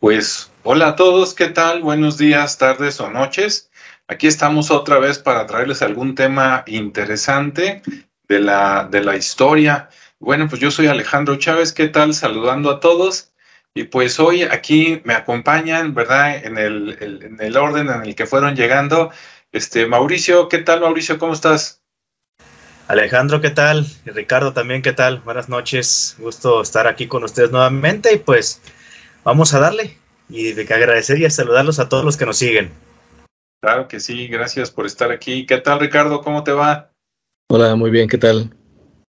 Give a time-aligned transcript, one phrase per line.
[0.00, 1.82] Pues hola a todos, ¿qué tal?
[1.82, 3.68] Buenos días, tardes o noches.
[4.06, 7.82] Aquí estamos otra vez para traerles algún tema interesante
[8.28, 9.88] de la, de la historia.
[10.20, 12.14] Bueno, pues yo soy Alejandro Chávez, ¿qué tal?
[12.14, 13.32] Saludando a todos.
[13.74, 16.44] Y pues hoy aquí me acompañan, ¿verdad?
[16.44, 19.10] En el, en el orden en el que fueron llegando.
[19.50, 21.18] Este, Mauricio, ¿qué tal, Mauricio?
[21.18, 21.82] ¿Cómo estás?
[22.86, 23.84] Alejandro, ¿qué tal?
[24.06, 25.18] Y Ricardo también, ¿qué tal?
[25.18, 26.14] Buenas noches.
[26.20, 28.62] Gusto estar aquí con ustedes nuevamente y pues
[29.24, 29.96] vamos a darle
[30.28, 32.70] y de que agradecer y saludarlos a todos los que nos siguen.
[33.60, 35.46] Claro que sí, gracias por estar aquí.
[35.46, 36.20] ¿Qué tal, Ricardo?
[36.20, 36.92] ¿Cómo te va?
[37.50, 38.54] Hola, muy bien, ¿qué tal?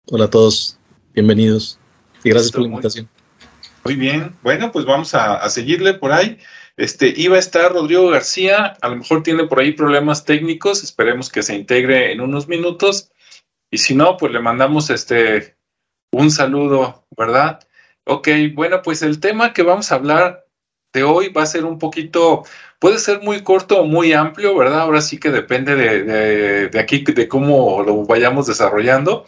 [0.07, 0.79] Hola a todos,
[1.13, 1.79] bienvenidos
[2.25, 3.09] y gracias por la invitación.
[3.85, 6.39] Muy bien, bueno, pues vamos a, a, seguirle por ahí.
[6.77, 11.29] Este, iba a estar Rodrigo García, a lo mejor tiene por ahí problemas técnicos, esperemos
[11.31, 13.11] que se integre en unos minutos.
[13.71, 15.57] Y si no, pues le mandamos este
[16.13, 17.61] un saludo, ¿verdad?
[18.11, 20.47] Ok, bueno, pues el tema que vamos a hablar
[20.95, 22.45] de hoy va a ser un poquito,
[22.79, 24.81] puede ser muy corto o muy amplio, ¿verdad?
[24.81, 29.27] Ahora sí que depende de, de, de aquí, de cómo lo vayamos desarrollando.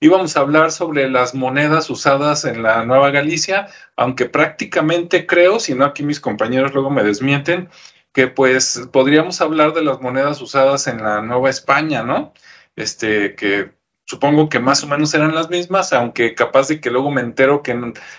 [0.00, 5.58] Y vamos a hablar sobre las monedas usadas en la Nueva Galicia, aunque prácticamente creo,
[5.58, 7.70] si no aquí mis compañeros luego me desmienten,
[8.12, 12.34] que pues podríamos hablar de las monedas usadas en la Nueva España, ¿no?
[12.76, 13.72] este, que
[14.10, 17.62] supongo que más o menos eran las mismas, aunque capaz de que luego me entero
[17.62, 17.70] que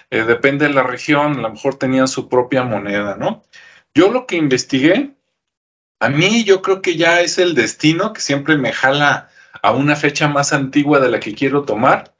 [0.09, 3.43] eh, depende de la región, a lo mejor tenían su propia moneda, ¿no?
[3.93, 5.11] Yo lo que investigué,
[5.99, 9.29] a mí yo creo que ya es el destino que siempre me jala
[9.61, 12.15] a una fecha más antigua de la que quiero tomar,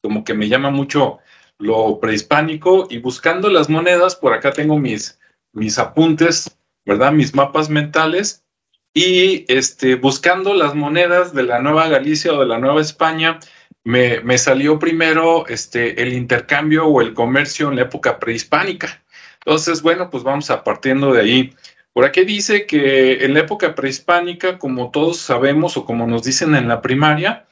[0.00, 1.18] como que me llama mucho
[1.58, 5.18] lo prehispánico y buscando las monedas, por acá tengo mis,
[5.52, 7.10] mis apuntes, ¿verdad?
[7.10, 8.41] Mis mapas mentales
[8.94, 13.38] y este, buscando las monedas de la Nueva Galicia o de la Nueva España,
[13.84, 19.02] me, me, salió primero este, el intercambio o el comercio en la época prehispánica.
[19.44, 21.54] Entonces, bueno, pues vamos a partiendo de ahí.
[21.92, 26.54] Por aquí dice que en la época prehispánica, como todos sabemos o como nos dicen
[26.54, 27.46] en la primaria,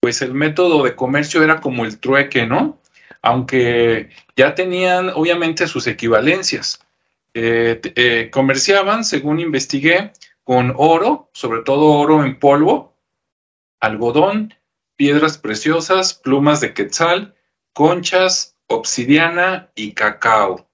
[0.00, 2.80] pues el método de comercio era como el trueque, ¿no?
[3.22, 6.80] Aunque ya tenían obviamente sus equivalencias.
[7.34, 10.12] Eh, eh, comerciaban, según investigué,
[10.44, 12.96] con oro, sobre todo oro en polvo,
[13.80, 14.54] algodón,
[14.96, 17.34] piedras preciosas, plumas de quetzal,
[17.72, 20.68] conchas, obsidiana y cacao.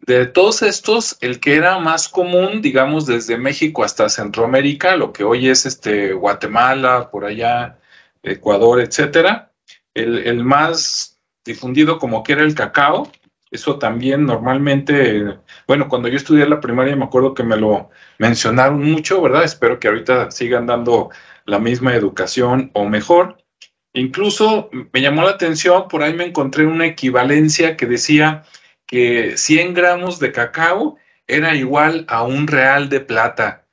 [0.00, 5.24] De todos estos, el que era más común, digamos, desde México hasta Centroamérica, lo que
[5.24, 7.78] hoy es este Guatemala, por allá,
[8.22, 9.52] Ecuador, etcétera,
[9.94, 13.10] el, el más difundido como que era el cacao,
[13.50, 18.82] eso también normalmente, bueno, cuando yo estudié la primaria me acuerdo que me lo mencionaron
[18.82, 19.44] mucho, ¿verdad?
[19.44, 21.10] Espero que ahorita sigan dando
[21.44, 23.36] la misma educación o mejor.
[23.92, 28.44] Incluso me llamó la atención, por ahí me encontré una equivalencia que decía
[28.86, 30.96] que 100 gramos de cacao
[31.26, 33.66] era igual a un real de plata.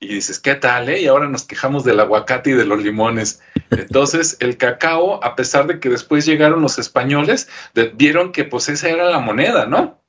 [0.00, 0.88] Y dices, ¿qué tal?
[0.88, 1.02] Eh?
[1.02, 3.40] Y ahora nos quejamos del aguacate y de los limones.
[3.70, 7.48] Entonces, el cacao, a pesar de que después llegaron los españoles,
[7.94, 10.02] vieron que pues esa era la moneda, ¿no?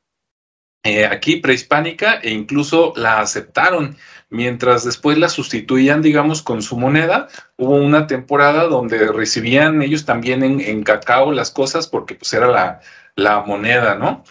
[0.87, 3.97] Eh, aquí prehispánica e incluso la aceptaron,
[4.29, 7.27] mientras después la sustituían, digamos, con su moneda.
[7.57, 12.47] Hubo una temporada donde recibían ellos también en, en cacao las cosas porque pues era
[12.47, 12.79] la,
[13.15, 14.23] la moneda, ¿no?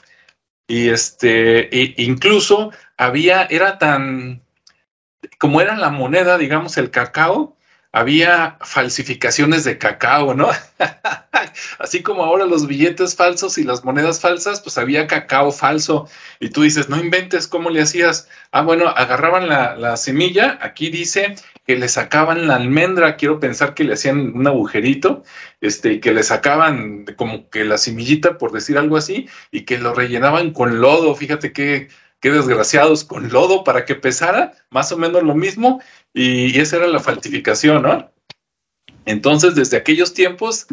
[0.67, 4.43] Y este, e incluso había, era tan,
[5.39, 7.56] como era la moneda, digamos, el cacao,
[7.97, 10.51] había falsificaciones de cacao, ¿no?
[11.79, 16.07] Así como ahora los billetes falsos y las monedas falsas, pues había cacao falso.
[16.39, 18.29] Y tú dices, no inventes cómo le hacías.
[18.53, 21.37] Ah, bueno, agarraban la, la semilla, aquí dice
[21.67, 25.25] que le sacaban la almendra, quiero pensar que le hacían un agujerito,
[25.63, 29.79] este, y que le sacaban como que la semillita, por decir algo así, y que
[29.79, 31.15] lo rellenaban con lodo.
[31.15, 31.89] Fíjate qué,
[32.21, 35.81] qué desgraciados, con lodo para que pesara más o menos lo mismo
[36.17, 38.11] y, esa era la falsificación, ¿no?
[39.05, 40.67] Entonces, desde aquellos tiempos,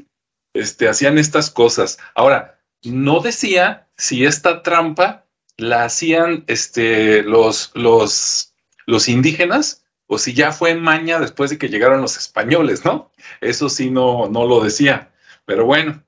[0.54, 2.00] este, hacían estas cosas.
[2.16, 5.26] Ahora, no decía si esta trampa
[5.58, 8.56] la hacían este, los, los,
[8.86, 13.12] los indígenas o si ya fue en maña después de que llegaron los españoles, ¿no?
[13.42, 15.14] Eso sí no, no lo decía.
[15.46, 16.04] Pero bueno,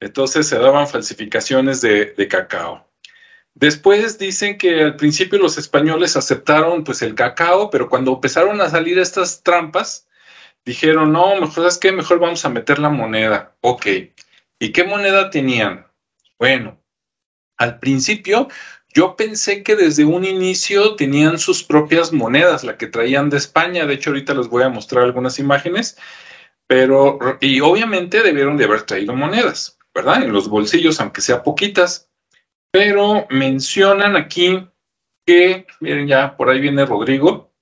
[0.00, 2.89] entonces se daban falsificaciones de, de cacao.
[3.60, 8.70] Después dicen que al principio los españoles aceptaron pues el cacao, pero cuando empezaron a
[8.70, 10.08] salir estas trampas,
[10.64, 13.54] dijeron, no, mejor es que mejor vamos a meter la moneda.
[13.60, 13.86] Ok.
[14.58, 15.86] ¿Y qué moneda tenían?
[16.38, 16.80] Bueno,
[17.58, 18.48] al principio
[18.94, 23.84] yo pensé que desde un inicio tenían sus propias monedas, la que traían de España.
[23.84, 25.98] De hecho, ahorita les voy a mostrar algunas imágenes,
[26.66, 30.22] pero, y obviamente debieron de haber traído monedas, ¿verdad?
[30.22, 32.09] En los bolsillos, aunque sea poquitas
[32.70, 34.66] pero mencionan aquí
[35.26, 37.52] que, miren ya, por ahí viene Rodrigo,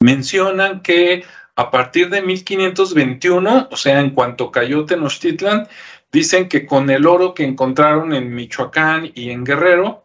[0.00, 1.24] mencionan que
[1.56, 5.68] a partir de 1521, o sea, en cuanto cayó Tenochtitlan,
[6.12, 10.02] dicen que con el oro que encontraron en Michoacán y en Guerrero,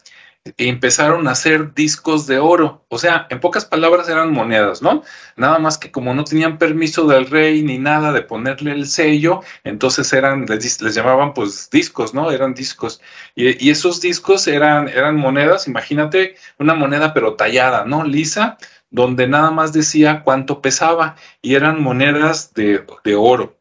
[0.58, 2.84] empezaron a hacer discos de oro.
[2.90, 5.04] O sea, en pocas palabras eran monedas, ¿no?
[5.36, 9.42] Nada más que como no tenían permiso del rey ni nada de ponerle el sello,
[9.64, 12.32] entonces eran, les, llamaban pues discos, ¿no?
[12.32, 13.02] Eran discos.
[13.36, 18.04] Y, esos discos eran, eran monedas, imagínate, una moneda pero tallada, ¿no?
[18.04, 18.58] Lisa,
[18.90, 22.84] donde nada más decía cuánto pesaba y eran monedas de,
[23.16, 23.58] oro.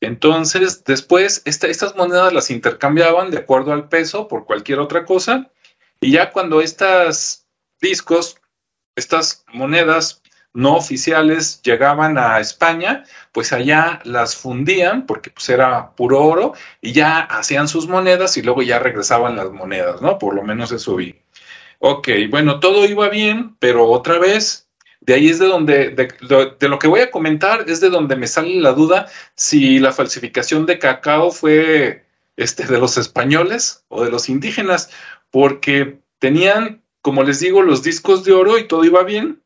[0.00, 5.50] Entonces, después, estas monedas las intercambiaban de acuerdo al peso por cualquier otra cosa
[6.04, 7.46] y ya cuando estos
[7.80, 8.36] discos,
[8.94, 10.22] estas monedas
[10.52, 16.52] no oficiales llegaban a España, pues allá las fundían porque pues era puro oro
[16.82, 20.18] y ya hacían sus monedas y luego ya regresaban las monedas, ¿no?
[20.18, 21.16] Por lo menos eso vi.
[21.78, 24.68] Ok, bueno, todo iba bien, pero otra vez,
[25.00, 26.08] de ahí es de donde, de,
[26.60, 29.92] de, lo que voy a comentar, es de donde me sale la duda si la
[29.92, 32.04] falsificación de cacao fue
[32.36, 34.90] este, de los españoles o de los indígenas,
[35.34, 39.42] porque tenían, como les digo, los discos de oro y todo iba bien.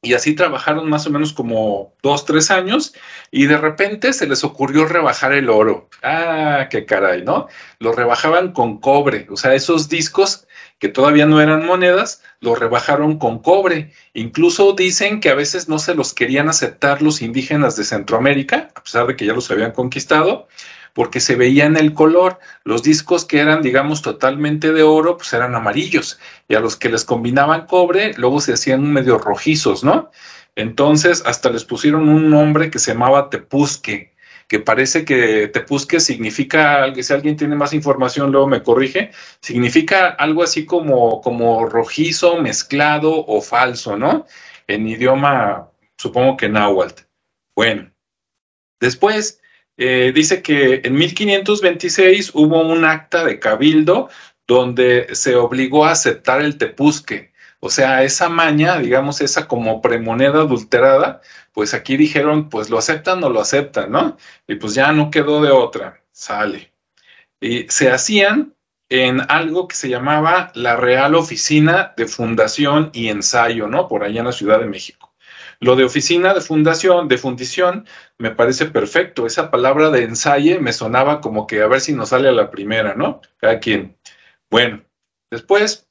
[0.00, 2.94] Y así trabajaron más o menos como dos, tres años
[3.30, 5.90] y de repente se les ocurrió rebajar el oro.
[6.02, 7.48] Ah, qué caray, ¿no?
[7.80, 9.26] Lo rebajaban con cobre.
[9.28, 10.46] O sea, esos discos
[10.78, 13.92] que todavía no eran monedas, los rebajaron con cobre.
[14.14, 18.82] Incluso dicen que a veces no se los querían aceptar los indígenas de Centroamérica, a
[18.82, 20.48] pesar de que ya los habían conquistado,
[20.96, 22.38] porque se veía en el color.
[22.64, 26.88] Los discos que eran, digamos, totalmente de oro, pues eran amarillos, y a los que
[26.88, 30.10] les combinaban cobre, luego se hacían medio rojizos, ¿no?
[30.54, 34.14] Entonces, hasta les pusieron un nombre que se llamaba tepusque,
[34.48, 39.10] que parece que tepusque significa, si alguien tiene más información, luego me corrige,
[39.42, 44.24] significa algo así como, como rojizo, mezclado o falso, ¿no?
[44.66, 47.02] En idioma, supongo que náhuatl.
[47.54, 47.90] Bueno,
[48.80, 49.42] después
[49.76, 54.08] eh, dice que en 1526 hubo un acta de cabildo
[54.46, 57.32] donde se obligó a aceptar el tepusque.
[57.60, 61.20] O sea, esa maña, digamos, esa como premoneda adulterada,
[61.52, 64.16] pues aquí dijeron, pues lo aceptan o lo aceptan, ¿no?
[64.46, 66.72] Y pues ya no quedó de otra, sale.
[67.40, 68.54] Y se hacían
[68.88, 73.88] en algo que se llamaba la Real Oficina de Fundación y Ensayo, ¿no?
[73.88, 75.05] Por allá en la Ciudad de México.
[75.60, 77.86] Lo de oficina de fundación, de fundición,
[78.18, 79.26] me parece perfecto.
[79.26, 82.50] Esa palabra de ensayo me sonaba como que a ver si nos sale a la
[82.50, 83.20] primera, ¿no?
[83.38, 83.96] Cada quien.
[84.50, 84.84] Bueno,
[85.30, 85.88] después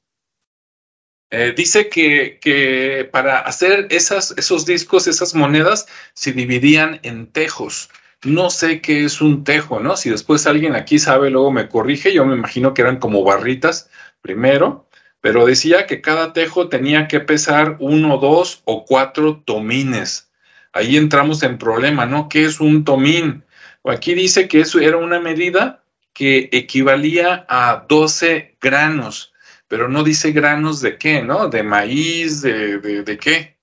[1.30, 7.90] eh, dice que, que, para hacer esos discos, esas monedas, se dividían en tejos.
[8.24, 9.96] No sé qué es un tejo, ¿no?
[9.96, 12.12] Si después alguien aquí sabe, luego me corrige.
[12.12, 13.90] Yo me imagino que eran como barritas
[14.22, 14.85] primero
[15.26, 20.30] pero decía que cada tejo tenía que pesar uno, dos o cuatro tomines.
[20.72, 22.28] Ahí entramos en problema, ¿no?
[22.28, 23.42] ¿Qué es un tomín?
[23.82, 25.82] Aquí dice que eso era una medida
[26.12, 29.32] que equivalía a 12 granos,
[29.66, 31.48] pero no dice granos de qué, ¿no?
[31.48, 33.56] De maíz, de, de, de qué.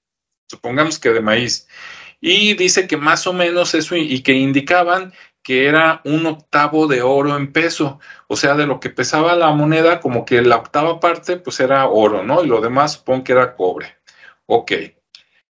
[0.49, 1.69] Supongamos que de maíz.
[2.19, 5.13] Y dice que más o menos eso y que indicaban
[5.43, 9.51] que era un octavo de oro en peso, o sea, de lo que pesaba la
[9.51, 12.43] moneda, como que la octava parte, pues era oro, ¿no?
[12.43, 13.97] Y lo demás supongo que era cobre.
[14.45, 14.71] Ok.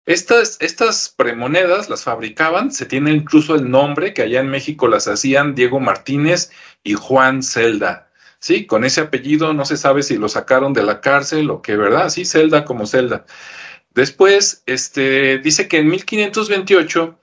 [0.05, 5.07] Estas, estas premonedas las fabricaban, se tiene incluso el nombre, que allá en México las
[5.07, 6.51] hacían Diego Martínez
[6.83, 8.09] y Juan Celda.
[8.39, 11.75] Sí, con ese apellido no se sabe si lo sacaron de la cárcel o qué,
[11.75, 12.09] ¿verdad?
[12.09, 13.25] Sí, Celda como Celda.
[13.93, 17.19] Después, este, dice que en 1528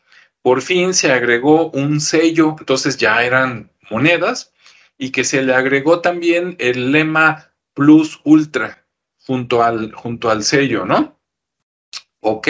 [0.47, 4.53] por fin se agregó un sello, entonces ya eran monedas,
[4.97, 8.87] y que se le agregó también el lema Plus Ultra
[9.27, 11.19] junto al, junto al sello, ¿no?
[12.21, 12.47] Ok.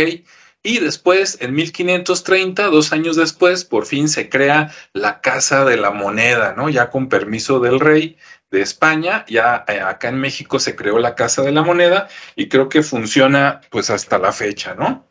[0.63, 5.91] Y después, en 1530, dos años después, por fin se crea la Casa de la
[5.91, 6.69] Moneda, ¿no?
[6.69, 8.19] Ya con permiso del rey
[8.51, 12.49] de España, ya eh, acá en México se creó la Casa de la Moneda y
[12.49, 15.06] creo que funciona pues hasta la fecha, ¿no?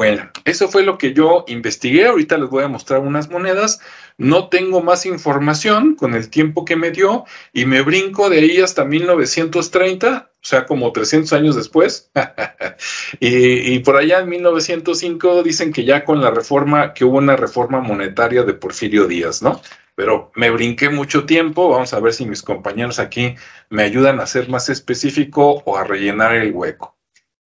[0.00, 2.06] Bueno, eso fue lo que yo investigué.
[2.06, 3.80] Ahorita les voy a mostrar unas monedas.
[4.16, 8.60] No tengo más información con el tiempo que me dio y me brinco de ahí
[8.62, 12.10] hasta 1930, o sea, como 300 años después.
[13.20, 17.36] y, y, por allá en 1905 dicen que ya con la reforma, que hubo una
[17.36, 19.60] reforma monetaria de Porfirio Díaz, ¿no?
[19.96, 21.68] Pero me brinqué mucho tiempo.
[21.68, 23.34] Vamos a ver si mis compañeros aquí
[23.68, 26.96] me ayudan a ser más específico o a rellenar el hueco.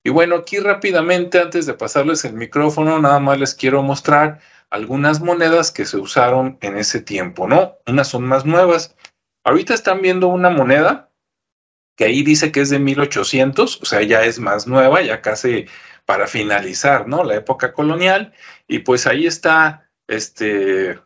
[0.05, 5.21] Y bueno, aquí rápidamente, antes de pasarles el micrófono, nada más les quiero mostrar algunas
[5.21, 7.79] monedas que se usaron en ese tiempo, ¿no?
[7.87, 8.95] Unas son más nuevas.
[9.45, 11.11] Ahorita están viendo una moneda
[11.97, 15.67] que ahí dice que es de 1800, o sea, ya es más nueva, ya casi
[16.05, 17.25] para finalizar, ¿no?
[17.25, 18.35] La época colonial,
[18.69, 20.99] y pues ahí está este,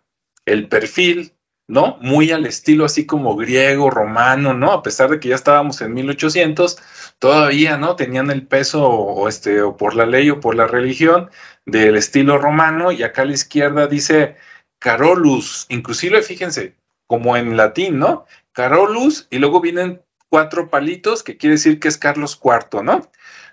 [0.44, 1.34] el perfil,
[1.68, 1.98] ¿no?
[2.00, 4.72] Muy al estilo así como griego, romano, ¿no?
[4.72, 6.78] A pesar de que ya estábamos en 1800,
[7.18, 7.94] todavía, ¿no?
[7.94, 11.30] Tenían el peso o, este, o por la ley o por la religión
[11.66, 14.36] del estilo romano, y acá a la izquierda dice
[14.78, 16.74] Carolus, inclusive fíjense,
[17.06, 18.24] como en latín, ¿no?
[18.52, 23.10] Carolus, y luego vienen cuatro palitos, que quiere decir que es Carlos IV, ¿no?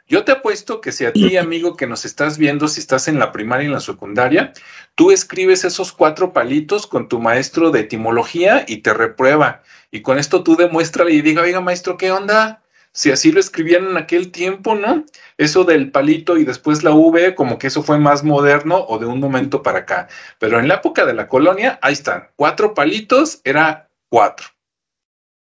[0.07, 3.17] Yo te apuesto que si a ti, amigo, que nos estás viendo, si estás en
[3.17, 4.53] la primaria y en la secundaria,
[4.93, 9.63] tú escribes esos cuatro palitos con tu maestro de etimología y te reprueba.
[9.89, 12.61] Y con esto tú demuéstrale y diga, oiga, maestro, ¿qué onda?
[12.91, 15.05] Si así lo escribían en aquel tiempo, ¿no?
[15.37, 19.07] Eso del palito y después la V, como que eso fue más moderno o de
[19.07, 20.07] un momento para acá.
[20.37, 24.47] Pero en la época de la colonia, ahí están, cuatro palitos era cuatro.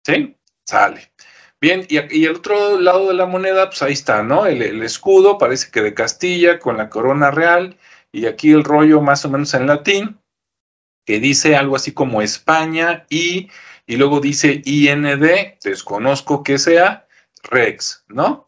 [0.05, 0.37] ¿Sí?
[0.65, 1.13] Sale.
[1.61, 4.47] Bien, y, el otro lado de la moneda, pues ahí está, ¿no?
[4.47, 7.77] El, escudo, parece que de Castilla, con la corona real,
[8.13, 10.19] y aquí el rollo más o menos en latín,
[11.05, 13.51] que dice algo así como España y,
[13.87, 17.07] y luego dice IND, desconozco que sea,
[17.43, 18.47] Rex, ¿no?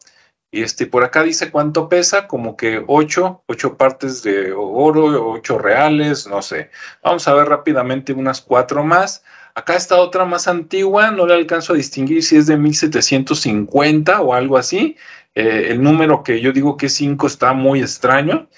[0.51, 5.57] Y este, por acá dice cuánto pesa, como que ocho, ocho partes de oro, ocho
[5.57, 6.69] reales, no sé.
[7.01, 9.23] Vamos a ver rápidamente unas cuatro más.
[9.55, 14.33] Acá está otra más antigua, no le alcanzo a distinguir si es de 1750 o
[14.33, 14.97] algo así.
[15.35, 18.49] Eh, el número que yo digo que es 5 está muy extraño.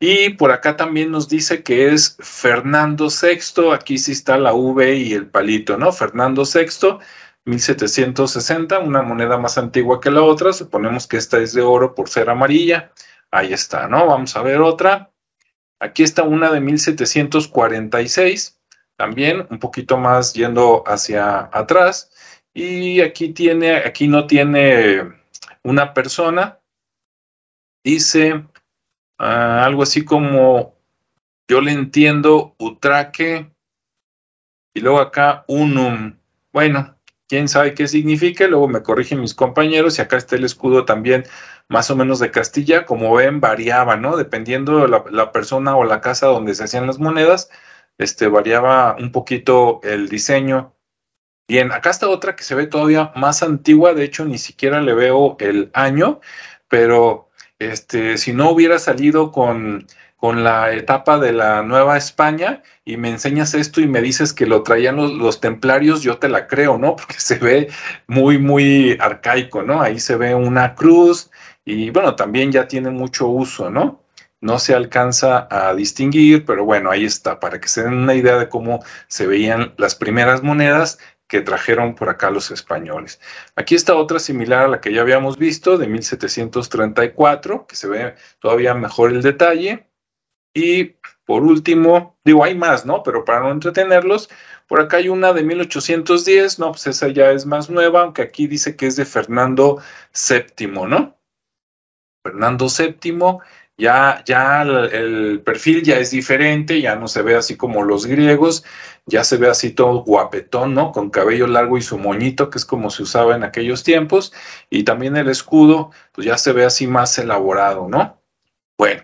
[0.00, 4.96] Y por acá también nos dice que es Fernando VI, aquí sí está la V
[4.96, 5.92] y el palito, ¿no?
[5.92, 6.98] Fernando VI,
[7.44, 12.08] 1760, una moneda más antigua que la otra, suponemos que esta es de oro por
[12.08, 12.92] ser amarilla.
[13.30, 14.06] Ahí está, ¿no?
[14.06, 15.12] Vamos a ver otra.
[15.80, 18.59] Aquí está una de 1746
[19.00, 22.10] también un poquito más yendo hacia atrás.
[22.52, 25.10] Y aquí tiene aquí no tiene
[25.62, 26.58] una persona.
[27.82, 28.44] Dice
[29.18, 30.74] ah, algo así como
[31.48, 33.50] yo le entiendo utraque
[34.74, 36.18] y luego acá unum.
[36.52, 36.94] Bueno
[37.26, 41.24] quién sabe qué significa luego me corrigen mis compañeros y acá está el escudo también
[41.68, 45.84] más o menos de Castilla como ven variaba no dependiendo de la, la persona o
[45.84, 47.48] la casa donde se hacían las monedas
[48.00, 50.74] este, variaba un poquito el diseño.
[51.46, 54.94] Bien, acá está otra que se ve todavía más antigua, de hecho ni siquiera le
[54.94, 56.20] veo el año,
[56.68, 57.28] pero
[57.58, 63.10] este, si no hubiera salido con, con la etapa de la Nueva España y me
[63.10, 66.78] enseñas esto y me dices que lo traían los, los, templarios, yo te la creo,
[66.78, 66.96] ¿no?
[66.96, 67.68] Porque se ve
[68.06, 69.82] muy, muy arcaico, ¿no?
[69.82, 71.30] Ahí se ve una cruz
[71.66, 74.00] y bueno, también ya tiene mucho uso, ¿no?
[74.40, 78.38] No se alcanza a distinguir, pero bueno, ahí está, para que se den una idea
[78.38, 83.20] de cómo se veían las primeras monedas que trajeron por acá los españoles.
[83.54, 88.14] Aquí está otra similar a la que ya habíamos visto, de 1734, que se ve
[88.40, 89.86] todavía mejor el detalle.
[90.52, 93.04] Y por último, digo, hay más, ¿no?
[93.04, 94.28] Pero para no entretenerlos,
[94.66, 98.48] por acá hay una de 1810, no, pues esa ya es más nueva, aunque aquí
[98.48, 99.80] dice que es de Fernando
[100.12, 101.16] VII, ¿no?
[102.24, 103.38] Fernando VII
[103.80, 108.64] ya, ya el, perfil ya es diferente, ya no se ve así como los griegos,
[109.06, 110.92] ya se ve así todo guapetón, ¿no?
[110.92, 114.32] Con cabello largo y su moñito, que es como se usaba en aquellos tiempos,
[114.68, 118.22] y también el escudo, pues ya se ve así más elaborado, ¿no?
[118.78, 119.02] Bueno,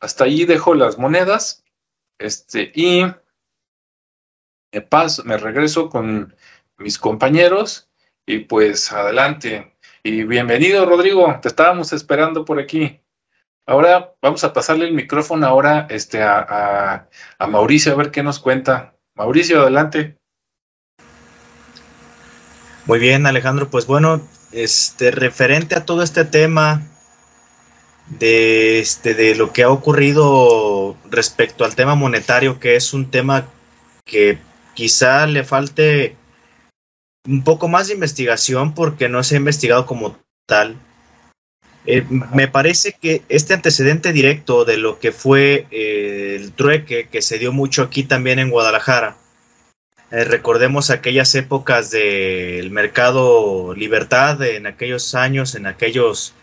[0.00, 1.64] hasta ahí dejo las monedas,
[2.18, 3.04] este, y
[4.72, 6.34] me paso, me regreso con
[6.78, 7.90] mis compañeros,
[8.26, 9.76] y pues adelante.
[10.04, 13.00] Y bienvenido, Rodrigo, te estábamos esperando por aquí.
[13.66, 17.08] Ahora vamos a pasarle el micrófono ahora este, a,
[17.48, 18.96] Mauricio a ver qué nos cuenta.
[19.14, 20.18] Mauricio, adelante.
[22.86, 23.70] Muy bien, Alejandro.
[23.70, 26.82] Pues bueno, este, referente a todo este tema
[28.08, 33.46] de, este, de lo que ha ocurrido respecto al tema monetario, que es un tema
[34.04, 34.38] que
[34.74, 36.16] quizá le falte
[37.24, 40.76] un poco más de investigación porque no se ha investigado como tal
[41.84, 47.22] eh, me parece que este antecedente directo de lo que fue eh, el trueque que
[47.22, 49.16] se dio mucho aquí también en Guadalajara,
[50.12, 56.34] eh, recordemos aquellas épocas del mercado libertad, en aquellos años, en aquellos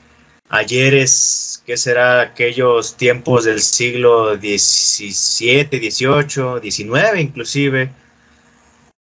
[0.49, 7.91] ayeres, que será aquellos tiempos del siglo XVII, XVIII, XIX inclusive,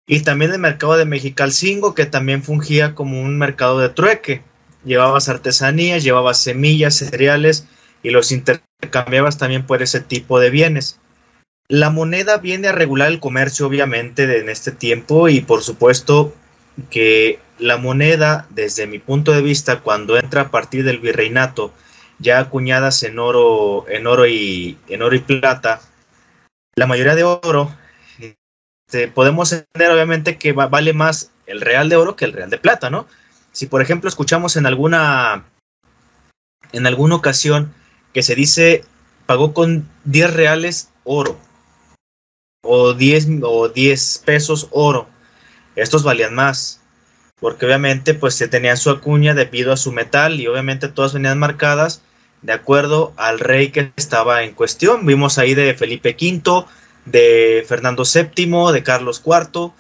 [0.08, 4.42] y también el mercado de Mexicalcingo, que también fungía como un mercado de trueque
[4.84, 7.68] llevabas artesanías, llevabas semillas, cereales
[8.02, 11.00] y los intercambiabas también por ese tipo de bienes.
[11.68, 16.34] La moneda viene a regular el comercio, obviamente, en este tiempo y por supuesto
[16.90, 21.72] que la moneda, desde mi punto de vista, cuando entra a partir del virreinato,
[22.20, 25.82] ya acuñadas en oro, en oro y en oro y plata,
[26.76, 27.74] la mayoría de oro,
[28.88, 32.58] este, podemos entender obviamente que vale más el real de oro que el real de
[32.58, 33.08] plata, ¿no?
[33.54, 35.46] Si por ejemplo escuchamos en alguna
[36.74, 37.74] en alguna ocasión
[38.14, 38.84] que se dice
[39.26, 41.40] pagó con 10 reales oro
[42.64, 45.08] o 10 o 10 pesos oro,
[45.76, 46.82] estos valían más
[47.40, 51.40] porque obviamente pues se tenían su acuña debido a su metal y obviamente todas venían
[51.40, 52.02] marcadas
[52.42, 55.06] de acuerdo al rey que estaba en cuestión.
[55.06, 56.66] Vimos ahí de Felipe V,
[57.06, 59.72] de Fernando VII, de Carlos IV,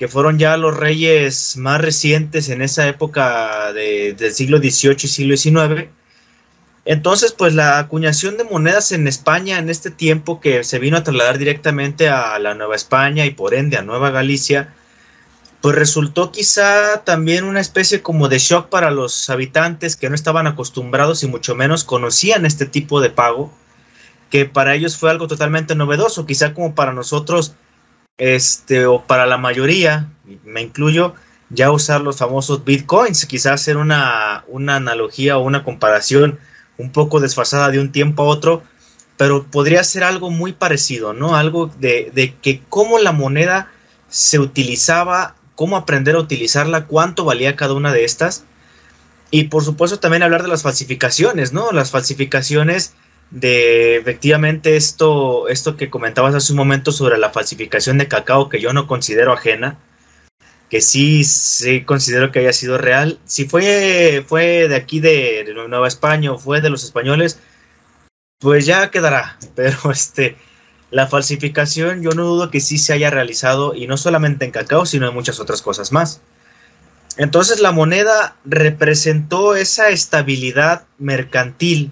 [0.00, 5.08] que fueron ya los reyes más recientes en esa época de, del siglo XVIII y
[5.08, 5.90] siglo XIX.
[6.86, 11.02] Entonces, pues la acuñación de monedas en España en este tiempo que se vino a
[11.02, 14.72] trasladar directamente a la Nueva España y por ende a Nueva Galicia,
[15.60, 20.46] pues resultó quizá también una especie como de shock para los habitantes que no estaban
[20.46, 23.52] acostumbrados y mucho menos conocían este tipo de pago,
[24.30, 27.54] que para ellos fue algo totalmente novedoso, quizá como para nosotros,
[28.20, 30.10] este, o para la mayoría,
[30.44, 31.14] me incluyo,
[31.48, 36.38] ya usar los famosos bitcoins, quizá hacer una, una analogía o una comparación
[36.76, 38.62] un poco desfasada de un tiempo a otro,
[39.16, 41.34] pero podría ser algo muy parecido, ¿no?
[41.34, 43.72] Algo de, de que cómo la moneda
[44.10, 48.44] se utilizaba cómo aprender a utilizarla, cuánto valía cada una de estas.
[49.30, 51.72] Y por supuesto también hablar de las falsificaciones, ¿no?
[51.72, 52.92] Las falsificaciones
[53.30, 58.60] de efectivamente esto, esto que comentabas hace un momento sobre la falsificación de cacao, que
[58.60, 59.78] yo no considero ajena,
[60.68, 63.18] que sí, sí considero que haya sido real.
[63.24, 67.38] Si fue, fue de aquí de, de Nueva España o fue de los españoles,
[68.38, 69.38] pues ya quedará.
[69.54, 70.36] Pero este,
[70.90, 74.86] la falsificación yo no dudo que sí se haya realizado y no solamente en cacao,
[74.86, 76.20] sino en muchas otras cosas más.
[77.16, 81.90] Entonces la moneda representó esa estabilidad mercantil,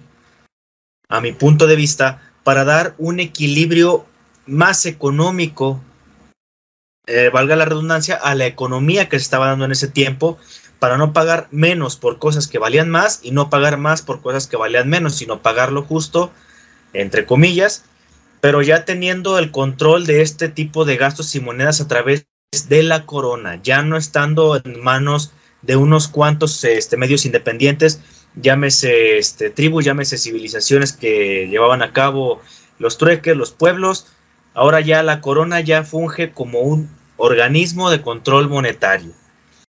[1.08, 4.06] a mi punto de vista, para dar un equilibrio
[4.46, 5.80] más económico,
[7.06, 10.38] eh, valga la redundancia, a la economía que se estaba dando en ese tiempo,
[10.78, 14.46] para no pagar menos por cosas que valían más y no pagar más por cosas
[14.46, 16.30] que valían menos, sino pagar lo justo,
[16.92, 17.84] entre comillas,
[18.40, 22.26] pero ya teniendo el control de este tipo de gastos y monedas a través
[22.68, 28.00] de la corona, ya no estando en manos de unos cuantos este, medios independientes,
[28.34, 32.40] llámese este, tribus, llámese civilizaciones que llevaban a cabo
[32.78, 34.06] los trueques, los pueblos,
[34.54, 39.12] ahora ya la corona ya funge como un organismo de control monetario.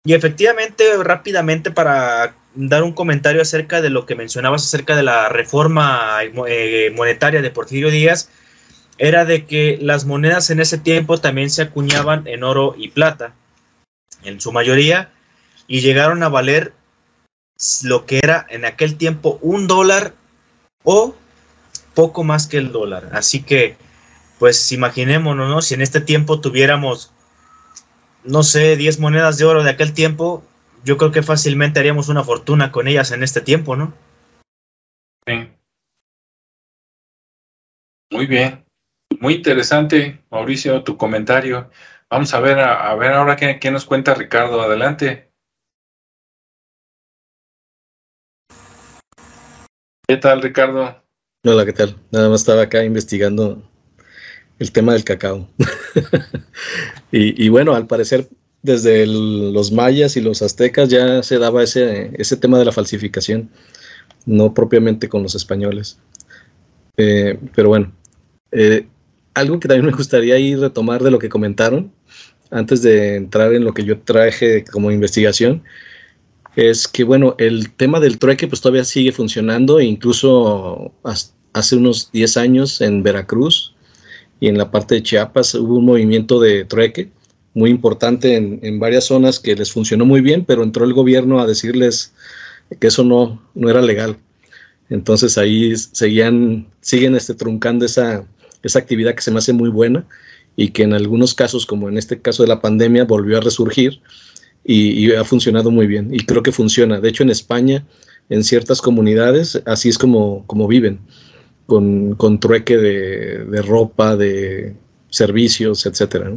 [0.04, 5.28] Y efectivamente, rápidamente para dar un comentario acerca de lo que mencionabas acerca de la
[5.28, 8.28] reforma eh, monetaria de Porfirio Díaz,
[8.98, 13.34] era de que las monedas en ese tiempo también se acuñaban en oro y plata,
[14.22, 15.10] en su mayoría,
[15.66, 16.72] y llegaron a valer
[17.84, 20.14] lo que era en aquel tiempo un dólar
[20.84, 21.14] o
[21.94, 23.10] poco más que el dólar.
[23.12, 23.76] Así que,
[24.38, 25.62] pues imaginémonos, ¿no?
[25.62, 27.12] Si en este tiempo tuviéramos,
[28.24, 30.42] no sé, 10 monedas de oro de aquel tiempo,
[30.84, 33.94] yo creo que fácilmente haríamos una fortuna con ellas en este tiempo, ¿no?
[35.26, 35.48] Sí.
[38.10, 38.64] Muy bien.
[39.20, 41.70] Muy interesante, Mauricio, tu comentario.
[42.10, 44.60] Vamos a ver, a, ver ahora qué, qué, nos cuenta Ricardo.
[44.60, 45.31] Adelante.
[50.06, 50.96] ¿Qué tal, Ricardo?
[51.44, 51.96] Hola, ¿qué tal?
[52.10, 53.62] Nada más estaba acá investigando
[54.58, 55.48] el tema del cacao.
[57.12, 58.28] y, bueno, al parecer
[58.62, 63.48] desde los mayas y los aztecas ya se daba ese, ese tema de la falsificación,
[64.26, 65.98] no propiamente con los españoles.
[66.96, 67.92] Eh, pero bueno,
[68.50, 68.88] eh,
[69.34, 71.92] algo que también me gustaría ir retomar de lo que comentaron,
[72.50, 75.62] antes de entrar en lo que yo traje como investigación,
[76.56, 80.92] es que, bueno, el tema del trueque pues todavía sigue funcionando, incluso
[81.52, 83.74] hace unos 10 años en Veracruz
[84.40, 87.10] y en la parte de Chiapas hubo un movimiento de trueque
[87.54, 91.40] muy importante en, en varias zonas que les funcionó muy bien, pero entró el gobierno
[91.40, 92.12] a decirles
[92.80, 94.16] que eso no, no era legal.
[94.90, 98.26] Entonces ahí seguían, siguen este, truncando esa,
[98.62, 100.04] esa actividad que se me hace muy buena
[100.54, 104.00] y que en algunos casos, como en este caso de la pandemia, volvió a resurgir
[104.64, 106.14] y, ha funcionado muy bien.
[106.14, 107.00] Y creo que funciona.
[107.00, 107.84] De hecho, en España,
[108.28, 111.00] en ciertas comunidades, así es como, como viven,
[111.66, 114.74] con, con trueque de, de, ropa, de
[115.08, 116.36] servicios, etcétera.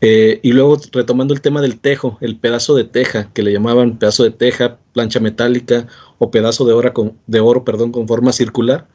[0.00, 3.98] Eh, y luego retomando el tema del tejo, el pedazo de teja, que le llamaban
[3.98, 5.86] pedazo de teja, plancha metálica
[6.18, 8.88] o pedazo de oro con, de oro, perdón, con forma circular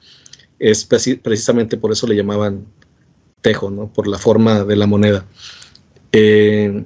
[0.59, 2.65] es precisamente por eso le llamaban
[3.41, 3.91] tejo, ¿no?
[3.91, 5.25] Por la forma de la moneda.
[6.11, 6.85] Eh,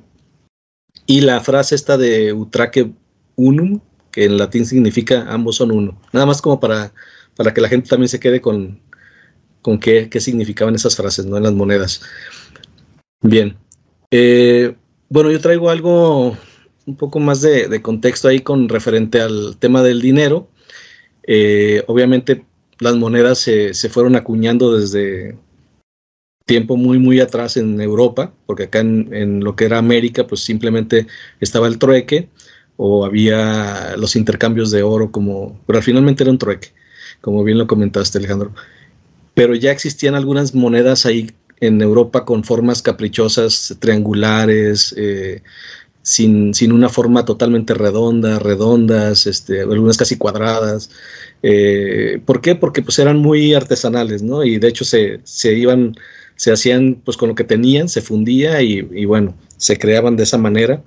[1.05, 2.91] y la frase esta de utraque
[3.35, 3.79] unum,
[4.11, 5.99] que en latín significa ambos son uno.
[6.13, 6.93] Nada más como para,
[7.35, 8.79] para que la gente también se quede con,
[9.61, 11.37] con qué, qué significaban esas frases, ¿no?
[11.37, 12.01] En las monedas.
[13.21, 13.55] Bien.
[14.09, 14.75] Eh,
[15.09, 16.37] bueno, yo traigo algo
[16.85, 20.49] un poco más de, contexto ahí con referente al tema del dinero.
[21.23, 22.45] Eh, obviamente
[22.79, 25.37] las monedas se, fueron acuñando desde
[26.51, 31.07] tiempo muy, muy atrás en Europa, porque acá en, lo que era América, pues simplemente
[31.39, 32.27] estaba el trueque
[32.75, 36.73] o había los intercambios de oro, como, pero finalmente era un trueque,
[37.21, 38.53] como bien lo comentaste, Alejandro.
[39.33, 45.43] Pero ya existían algunas monedas ahí en Europa con formas caprichosas, triangulares, eh,
[46.01, 50.89] sin, sin, una forma totalmente redonda, redondas, este, algunas casi cuadradas.
[51.43, 52.55] Eh, ¿Por qué?
[52.55, 54.43] Porque pues eran muy artesanales, ¿no?
[54.43, 55.95] Y de hecho se, se iban,
[56.41, 60.39] se hacían pues con lo que tenían, se fundía y, bueno, se creaban de esa
[60.39, 60.81] manera.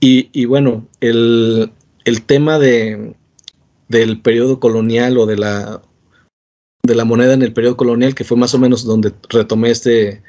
[0.00, 1.70] Y, bueno, el,
[2.04, 3.14] el tema de,
[3.88, 5.82] del periodo colonial o de la,
[6.82, 10.20] de la moneda en el periodo colonial, que fue más o menos donde retomé este,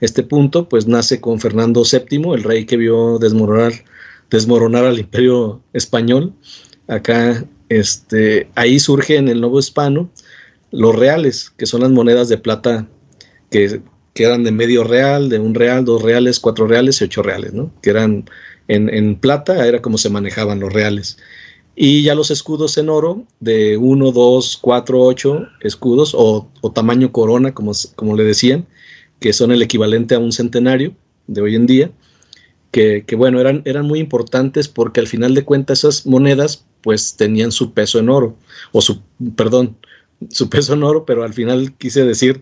[0.00, 3.72] este punto, pues nace con Fernando VII, el rey que vio desmoronar,
[4.32, 6.34] desmoronar al imperio español.
[6.88, 10.10] Acá, este, ahí surge en el nuevo hispano
[10.72, 12.88] los reales, que son las monedas de plata
[13.48, 13.80] que,
[14.14, 17.72] eran de medio real, de un real, dos reales, cuatro reales y ocho reales, ¿no?
[17.82, 18.24] Que eran
[18.68, 21.18] en, plata, era como se manejaban los reales.
[21.74, 27.54] Y ya los escudos en oro de 1, 2, 4, 8 escudos o, tamaño corona,
[27.54, 28.66] como, como le decían,
[29.20, 30.94] que son el equivalente a un centenario
[31.26, 31.90] de hoy en día,
[32.70, 37.52] que, bueno, eran, eran muy importantes porque al final de cuentas esas monedas pues tenían
[37.52, 38.36] su peso en oro,
[38.72, 39.00] o su,
[39.36, 39.76] perdón,
[40.30, 42.40] su peso en oro, pero al final quise decir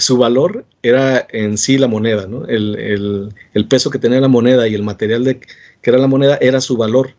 [0.00, 2.46] su valor era en sí la moneda, ¿no?
[2.46, 6.38] El, el peso que tenía la moneda y el material de, que era la moneda
[6.40, 7.14] era su valor.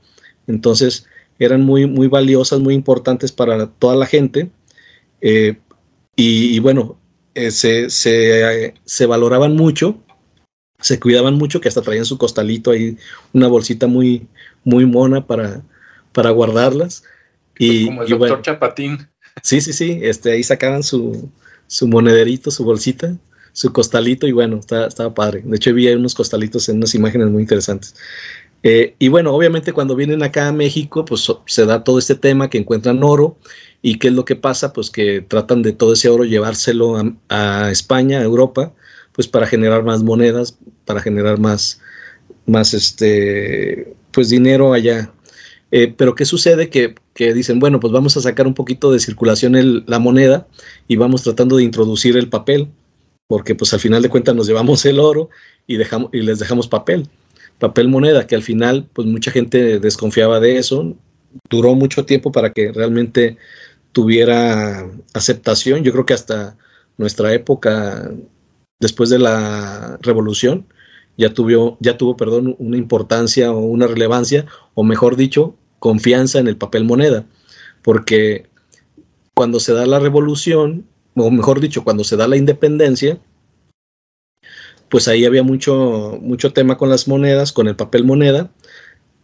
[0.47, 1.05] Entonces,
[1.39, 4.51] eran muy, muy valiosas, muy importantes para toda la gente.
[5.21, 5.57] Eh,
[6.15, 6.99] y, bueno,
[7.33, 10.03] eh, se, se, valoraban mucho,
[10.79, 12.97] se cuidaban mucho, que hasta traían su costalito ahí,
[13.33, 14.27] una bolsita muy,
[14.63, 15.63] muy mona para,
[16.11, 17.03] para guardarlas.
[17.57, 19.07] Y, Como el doctor Chapatín.
[19.41, 21.31] Sí, sí, sí, este, ahí sacaban su,
[21.71, 23.15] su monederito, su bolsita,
[23.53, 25.41] su costalito y bueno, estaba, estaba padre.
[25.45, 27.95] De hecho, vi unos costalitos en unas imágenes muy interesantes.
[28.61, 32.49] Eh, y bueno, obviamente cuando vienen acá a México, pues se da todo este tema
[32.49, 33.37] que encuentran oro
[33.81, 37.71] y qué es lo que pasa, pues que tratan de todo ese oro llevárselo a,
[37.71, 38.73] España, a Europa,
[39.13, 41.79] pues para generar más monedas, para generar más,
[42.45, 45.09] más este, pues dinero allá.
[45.71, 46.69] Eh, pero ¿qué sucede?
[46.69, 50.47] Que, que, dicen, bueno, pues vamos a sacar un poquito de circulación la moneda
[50.87, 52.67] y vamos tratando de introducir el papel,
[53.27, 55.29] porque pues al final de cuentas nos llevamos el oro
[55.67, 57.07] y, dejamos, y les dejamos papel
[57.61, 60.95] papel moneda, que al final pues mucha gente desconfiaba de eso.
[61.49, 63.37] Duró mucho tiempo para que realmente
[63.93, 65.83] tuviera aceptación.
[65.83, 66.57] Yo creo que hasta
[66.97, 68.11] nuestra época,
[68.79, 70.65] después de la revolución,
[71.17, 76.47] ya tuvo, ya tuvo perdón, una importancia o una relevancia, o mejor dicho, confianza en
[76.47, 77.25] el papel moneda.
[77.81, 78.45] Porque
[79.33, 83.19] cuando se da la revolución, o mejor dicho, cuando se da la independencia,
[84.87, 88.51] pues ahí había mucho, mucho tema con las monedas, con el papel moneda,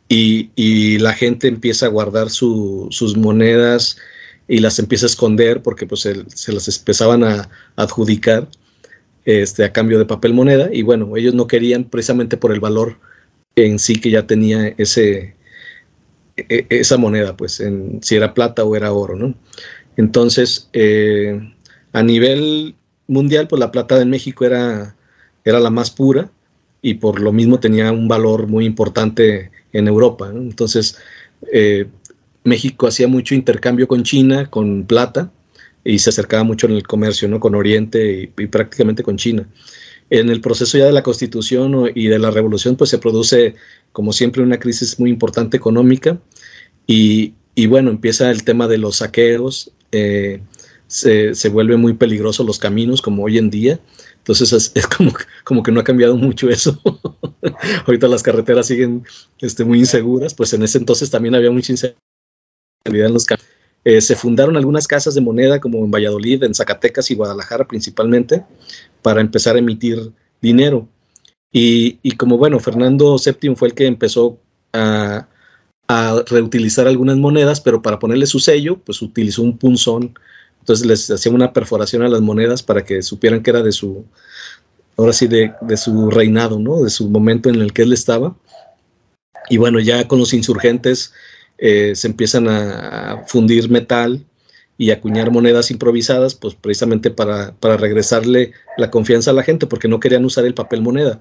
[0.09, 3.97] y, la gente empieza a guardar sus monedas
[4.47, 8.47] y las empieza a esconder porque pues se, las empezaban a, adjudicar
[9.25, 12.97] este, a cambio de papel moneda, y bueno, ellos no querían precisamente por el valor
[13.55, 15.36] en sí que ya tenía ese,
[16.37, 19.35] esa moneda, pues en, si era plata o era oro, ¿no?
[19.97, 21.39] Entonces, eh,
[21.93, 22.75] a nivel
[23.07, 24.95] mundial, pues la plata de México era
[25.47, 26.29] era la más pura
[26.81, 30.29] y por lo mismo tenía un valor muy importante en Europa.
[30.33, 30.97] Entonces,
[31.53, 31.87] eh,
[32.43, 35.31] México hacía mucho intercambio con China, con plata,
[35.85, 37.39] y se acercaba mucho en el comercio, ¿no?
[37.39, 39.47] Con Oriente y, prácticamente con China.
[40.09, 43.55] En el proceso ya de la Constitución y de la Revolución, pues se produce,
[43.91, 46.19] como siempre, una crisis muy importante económica
[46.85, 47.33] y,
[47.67, 50.41] bueno, empieza el tema de los saqueos, eh,
[50.87, 53.79] se, se vuelven muy peligrosos los caminos, como hoy en día,
[54.27, 55.13] entonces es, como,
[55.45, 56.81] como, que no ha cambiado mucho eso.
[57.85, 59.05] Ahorita las carreteras siguen
[59.39, 61.97] este, muy inseguras, pues en ese entonces también había mucha inseguridad
[62.85, 63.56] en los caminos.
[63.87, 68.43] Eh, se fundaron algunas casas de moneda como en Valladolid, en Zacatecas y Guadalajara principalmente,
[69.01, 70.89] para empezar a emitir dinero.
[71.53, 74.41] Y, como bueno, Fernando VII fue el que empezó
[74.73, 75.29] a,
[76.27, 80.19] reutilizar algunas monedas, pero para ponerle su sello, pues utilizó un punzón
[80.59, 84.03] entonces les hacía una perforación a las monedas para que supieran que era de su,
[84.97, 86.83] ahora sí, de, su reinado, ¿no?
[86.83, 88.35] De su momento en el que él estaba.
[89.49, 91.13] Y bueno, ya con los insurgentes
[91.57, 94.25] eh, se empiezan a, fundir metal
[94.77, 99.87] y acuñar monedas improvisadas, pues precisamente para, para, regresarle la confianza a la gente, porque
[99.87, 101.19] no querían usar el papel moneda.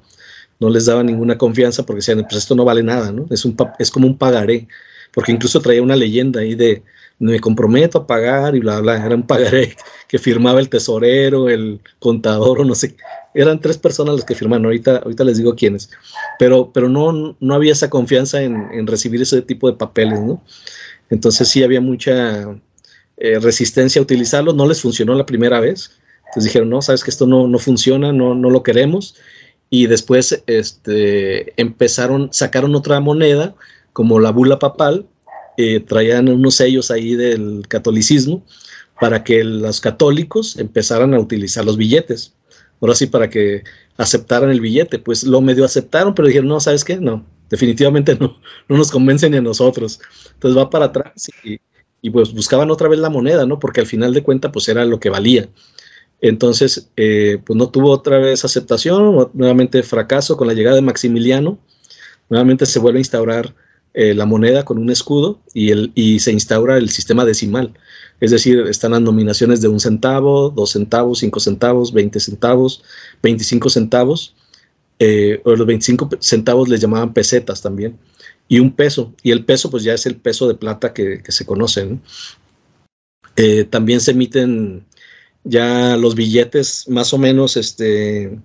[0.61, 3.27] No les daba ninguna confianza porque decían, pues esto no vale nada, ¿no?
[3.31, 4.68] Es, un, es como un pagaré,
[5.12, 6.83] porque incluso traía una leyenda ahí de,
[7.18, 9.05] me comprometo a pagar y bla, bla.
[9.05, 9.76] Era un pagaré
[10.09, 12.96] que firmaba el tesorero, el contador o no sé.
[13.35, 14.64] Eran tres personas las que firmaban.
[14.64, 15.90] Ahorita, ahorita les digo quiénes.
[16.38, 20.42] Pero, pero no, no había esa confianza en, recibir ese tipo de papeles, ¿no?
[21.11, 22.59] Entonces sí había mucha
[23.16, 24.52] eh, resistencia a utilizarlo.
[24.52, 25.98] No les funcionó la primera vez.
[26.26, 29.16] Entonces dijeron, no, sabes que esto no, no funciona, no, no lo queremos.
[29.70, 33.55] Y después este, empezaron, sacaron otra moneda
[33.92, 35.07] como la bula papal,
[35.86, 38.44] traían unos sellos ahí del catolicismo
[39.00, 42.34] para que los católicos empezaran a utilizar los billetes.
[42.80, 43.62] Ahora sí, para que
[43.96, 44.98] aceptaran el billete.
[44.98, 46.96] Pues lo medio aceptaron, pero dijeron, no, ¿sabes qué?
[46.96, 48.38] No, definitivamente no,
[48.68, 50.00] no nos convence ni a nosotros.
[50.34, 51.58] Entonces va para atrás y,
[52.10, 53.58] pues buscaban otra vez la moneda, ¿no?
[53.58, 55.48] Porque al final de cuentas, pues era lo que valía.
[56.20, 61.58] Entonces, eh, pues no tuvo otra vez aceptación, nuevamente fracaso con la llegada de Maximiliano.
[62.28, 63.54] Nuevamente se vuelve a instaurar
[63.98, 67.72] eh, la moneda con un escudo y, el, y se instaura el sistema decimal.
[68.20, 72.85] Es decir, están las nominaciones de un centavo, dos centavos, cinco centavos, veinte centavos,
[73.22, 74.35] veinticinco centavos,
[74.98, 77.98] eh, o los 25 centavos les llamaban pesetas también,
[78.48, 81.46] y un peso, y el peso pues ya es el peso de plata que, se
[81.46, 81.98] conoce.
[83.37, 84.85] Eh, también se emiten
[85.44, 88.38] ya los billetes más o menos este,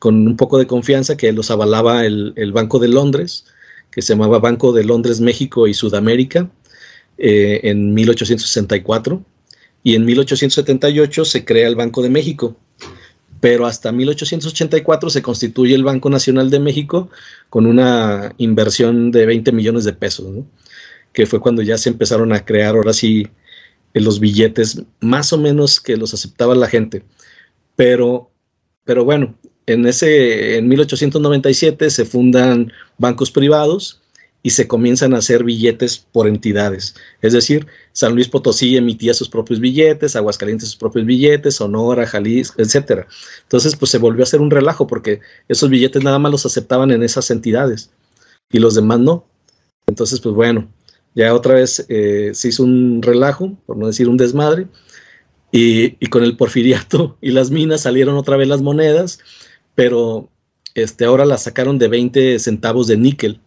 [0.00, 3.44] con un poco de confianza que los avalaba el, el Banco de Londres,
[3.92, 6.50] que se llamaba Banco de Londres, México y Sudamérica
[7.18, 9.22] eh, en 1864
[9.84, 12.56] y en 1878 se crea el Banco de México,
[13.40, 17.10] pero hasta 1884 se constituye el Banco Nacional de México
[17.50, 20.26] con una inversión de 20 millones de pesos,
[21.12, 23.28] que fue cuando ya se empezaron a crear ahora sí
[23.92, 27.04] los billetes más o menos que los aceptaba la gente.
[27.76, 28.30] Pero,
[28.84, 29.34] pero bueno,
[29.66, 34.02] en, ese, en 1897 se fundan bancos privados
[34.42, 36.94] y se comienzan a hacer billetes por entidades.
[37.20, 42.60] Es decir, San Luis Potosí emitía sus propios billetes, Aguascalientes sus propios billetes, Sonora, Jalisco,
[42.60, 43.06] etc.
[43.42, 46.90] Entonces, pues se volvió a hacer un relajo porque esos billetes nada más los aceptaban
[46.90, 47.90] en esas entidades
[48.50, 49.26] y los demás no.
[49.86, 50.68] Entonces, pues bueno,
[51.14, 54.66] ya otra vez eh, se hizo un relajo, por no decir un desmadre,
[55.54, 59.18] y, y, con el porfiriato y las minas salieron otra vez las monedas
[59.74, 60.28] pero
[60.74, 63.40] este, ahora la sacaron de 20 centavos de níquel.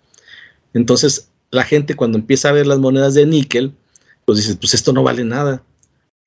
[0.73, 3.73] Entonces, la gente cuando empieza a ver las monedas de níquel,
[4.25, 5.63] pues dice, pues esto no vale nada.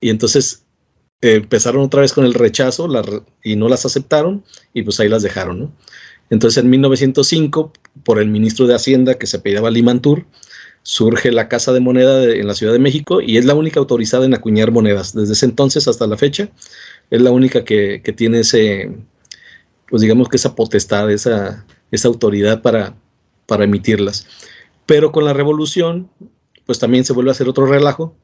[0.01, 0.65] Y entonces
[1.21, 2.89] eh, empezaron otra vez con el rechazo
[3.43, 5.73] y no las aceptaron y pues ahí las dejaron, ¿no?
[6.31, 7.73] Entonces en 1905,
[8.05, 10.27] por el ministro de Hacienda que se apellidaba Limantur,
[10.83, 14.27] surge la Casa de Moneda en la Ciudad de México y es la única autorizada
[14.27, 15.15] en acuñar monedas.
[15.15, 16.51] Desde ese entonces hasta la fecha,
[17.11, 18.91] es la única que tiene ese,
[19.89, 22.95] pues digamos que esa potestad, esa, esa autoridad para,
[23.47, 24.27] para emitirlas.
[24.87, 26.11] Pero con la revolución,
[26.67, 28.15] pues también se vuelve a hacer otro relajo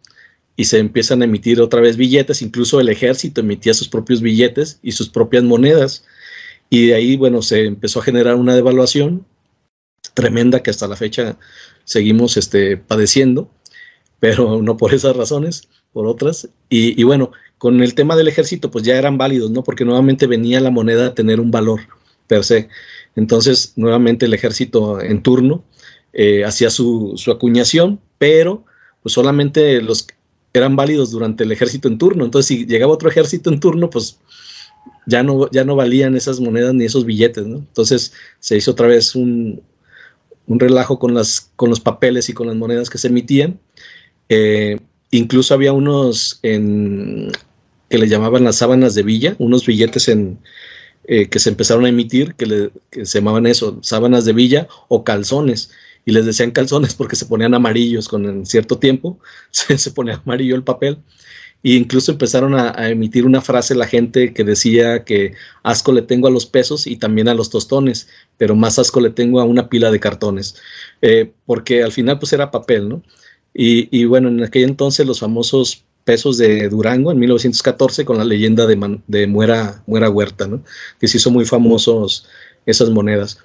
[0.57, 4.79] y se empiezan a emitir otra vez billetes, incluso el ejército emitía sus propios billetes
[4.83, 6.05] y sus propias monedas.
[6.71, 9.27] Y de ahí, bueno, se empezó a generar una devaluación
[10.15, 11.39] tremenda que hasta la fecha
[11.85, 13.51] seguimos este, padeciendo,
[14.21, 16.49] pero no por esas razones, por otras.
[16.69, 17.33] Y, y bueno,
[17.65, 19.65] con el tema del ejército, pues ya eran válidos, ¿no?
[19.65, 21.81] Porque nuevamente venía la moneda a tener un valor
[22.27, 22.69] per se.
[23.17, 25.65] Entonces, nuevamente el ejército en turno
[26.13, 28.67] eh, hacía su, acuñación, pero
[29.03, 30.07] pues solamente los
[30.53, 32.27] eran válidos durante el ejército en turno.
[32.27, 34.19] Entonces, si llegaba otro ejército en turno, pues
[35.07, 37.57] ya no, ya no valían esas monedas ni esos billetes, ¿no?
[37.57, 39.63] Entonces se hizo otra vez un,
[40.47, 43.59] relajo con, las, con los papeles y con las monedas que se emitían.
[44.29, 47.33] Eh, incluso había unos en,
[47.95, 50.41] que le llamaban las sábanas de villa, unos billetes en,
[51.05, 52.73] eh, que se empezaron a emitir que,
[53.05, 55.71] se llamaban eso, sábanas de villa o calzones.
[56.05, 59.21] Y les decían calzones porque se ponían amarillos con cierto tiempo,
[59.53, 60.99] se, se ponía amarillo el papel.
[61.63, 66.27] E incluso empezaron a, emitir una frase la gente que decía que asco le tengo
[66.27, 69.69] a los pesos y también a los tostones, pero más asco le tengo a una
[69.69, 70.57] pila de cartones,
[71.01, 73.05] eh, porque al final pues era papel, ¿no?
[73.55, 78.25] Y, y, bueno, en aquel entonces los famosos pesos de Durango en 1914 con la
[78.25, 80.63] leyenda de, de Muera, Muera Huerta, ¿no?
[81.01, 82.27] que se hizo muy famosos
[82.67, 83.39] esas monedas.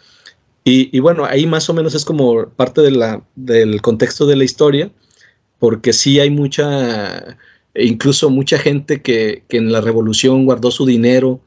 [0.65, 4.91] Y, bueno, ahí más o menos es como parte de del contexto de la historia,
[5.57, 7.37] porque sí hay mucha,
[7.73, 11.41] incluso mucha gente que, que en la revolución guardó su dinero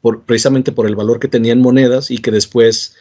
[0.00, 2.96] por, precisamente por el valor que tenían monedas y que después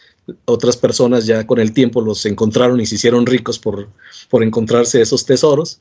[0.46, 3.90] otras personas ya con el tiempo los encontraron y se hicieron ricos por,
[4.30, 5.80] por encontrarse esos tesoros,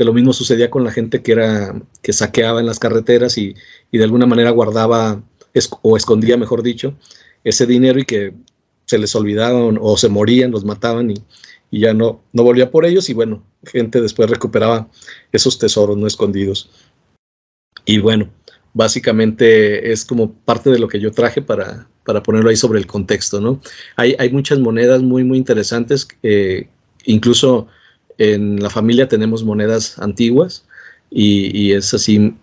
[0.00, 3.54] que lo mismo sucedía con la gente que era que saqueaba en las carreteras y,
[3.92, 5.22] y de alguna manera guardaba
[5.82, 6.94] o escondía, mejor dicho,
[7.44, 8.32] ese dinero y que
[8.86, 11.16] se les olvidaban o se morían, los mataban y,
[11.70, 14.88] y ya no, no volvía por ellos y bueno, gente después recuperaba
[15.32, 16.70] esos tesoros no escondidos.
[17.84, 18.30] Y bueno,
[18.72, 22.86] básicamente es como parte de lo que yo traje para, para ponerlo ahí sobre el
[22.86, 23.60] contexto, ¿no?
[23.96, 26.70] Hay, hay muchas monedas muy, muy interesantes, eh,
[27.04, 27.68] incluso
[28.20, 30.64] en la familia tenemos monedas antiguas
[31.10, 32.34] y, y es así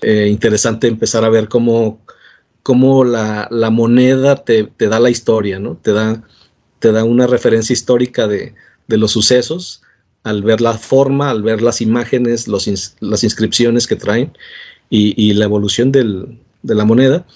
[0.00, 2.00] eh, interesante empezar a ver cómo,
[2.62, 5.76] cómo la, la moneda te, te, da la historia, ¿no?
[5.82, 6.22] Te da,
[6.78, 8.54] te da una referencia histórica de,
[8.86, 9.82] de los sucesos
[10.22, 12.70] al ver la forma, al ver las imágenes, los
[13.00, 14.32] las inscripciones que traen
[14.88, 17.26] y, la evolución del, de la moneda.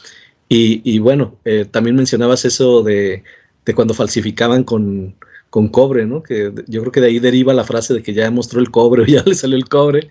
[0.49, 3.25] Y, bueno, eh, también mencionabas eso de,
[3.67, 5.17] de cuando falsificaban con,
[5.51, 6.23] con, cobre, ¿no?
[6.23, 9.03] Que yo creo que de ahí deriva la frase de que ya mostró el cobre
[9.03, 10.09] o ya le salió el cobre.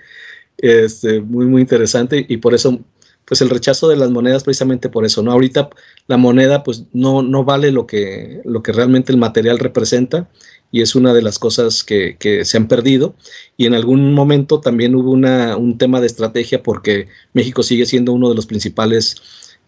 [0.57, 2.79] Este, muy, muy interesante y por eso,
[3.25, 5.31] pues el rechazo de las monedas precisamente por eso, ¿no?
[5.31, 5.69] Ahorita
[6.07, 10.27] la moneda pues no, no vale lo que, lo que realmente el material representa
[10.71, 13.15] y es una de las cosas que, se han perdido.
[13.55, 18.13] Y en algún momento también hubo una, un tema de estrategia porque México sigue siendo
[18.13, 19.15] uno de los principales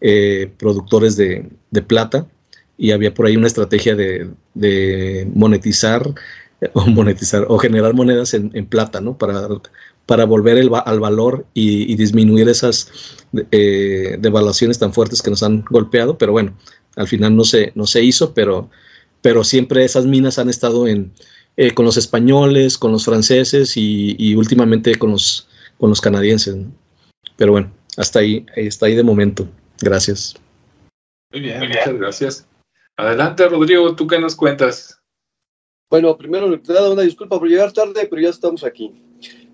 [0.01, 1.49] eh, productores de,
[1.87, 2.27] plata
[2.79, 6.13] y había por ahí una estrategia de, monetizar
[6.73, 9.17] o monetizar o generar monedas en, plata, ¿no?
[9.17, 9.47] Para,
[10.05, 12.91] para volver el, al valor y, disminuir esas
[13.51, 16.17] eh, devaluaciones tan fuertes que nos han golpeado.
[16.17, 16.57] Pero bueno,
[16.95, 18.69] al final no se, no se hizo, pero
[19.21, 21.11] pero siempre esas minas han estado en,
[21.57, 26.55] eh, con los españoles, con los franceses y, últimamente con los, con los canadienses.
[27.35, 29.47] Pero bueno, hasta ahí, está ahí de momento.
[29.81, 30.35] Gracias.
[31.31, 32.48] Muy bien, muchas gracias.
[32.99, 35.01] Adelante, Rodrigo, ¿tú qué nos cuentas?
[35.89, 38.93] Bueno, primero, nada, una disculpa por llegar tarde, pero ya estamos aquí.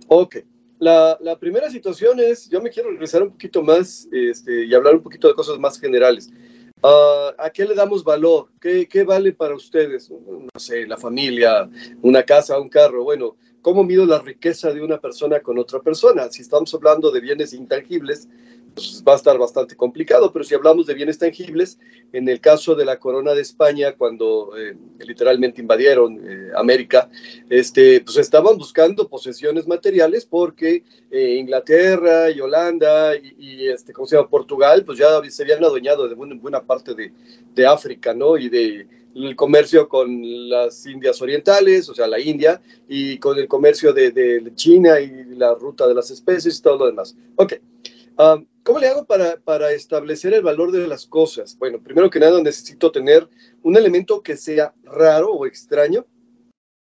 [0.07, 0.37] Ok.
[0.79, 4.95] La, la, primera situación es, yo me quiero regresar un poquito más este, y hablar
[4.95, 6.31] un poquito de cosas más generales.
[6.81, 8.49] Uh, ¿A qué le damos valor?
[8.59, 10.09] ¿Qué, ¿Qué, vale para ustedes?
[10.09, 11.69] No sé, la familia,
[12.01, 13.03] una casa, un carro.
[13.03, 16.31] Bueno, ¿cómo mido la riqueza de una persona con otra persona?
[16.31, 18.27] Si estamos hablando de bienes intangibles,
[18.75, 21.79] pues va a estar bastante complicado, pero si hablamos de bienes tangibles,
[22.11, 27.09] en el caso de la corona de España, cuando eh, literalmente invadieron eh, América,
[27.49, 34.07] este, pues estaban buscando posesiones materiales porque eh, Inglaterra y Holanda y, y, este, ¿cómo
[34.07, 34.29] se llama?
[34.29, 37.13] Portugal, pues ya se habían adueñado de buena, buena parte de,
[37.55, 38.37] de África, ¿no?
[38.37, 43.47] Y de el comercio con las Indias Orientales, o sea, la India, y con el
[43.47, 47.15] comercio de, de China y la ruta de las especies y todo lo demás.
[47.37, 47.53] Ok.
[48.17, 51.57] Um, ¿Cómo le hago para, para, establecer el valor de las cosas?
[51.57, 53.29] Bueno, primero que nada necesito tener
[53.61, 56.05] un elemento que sea raro o extraño,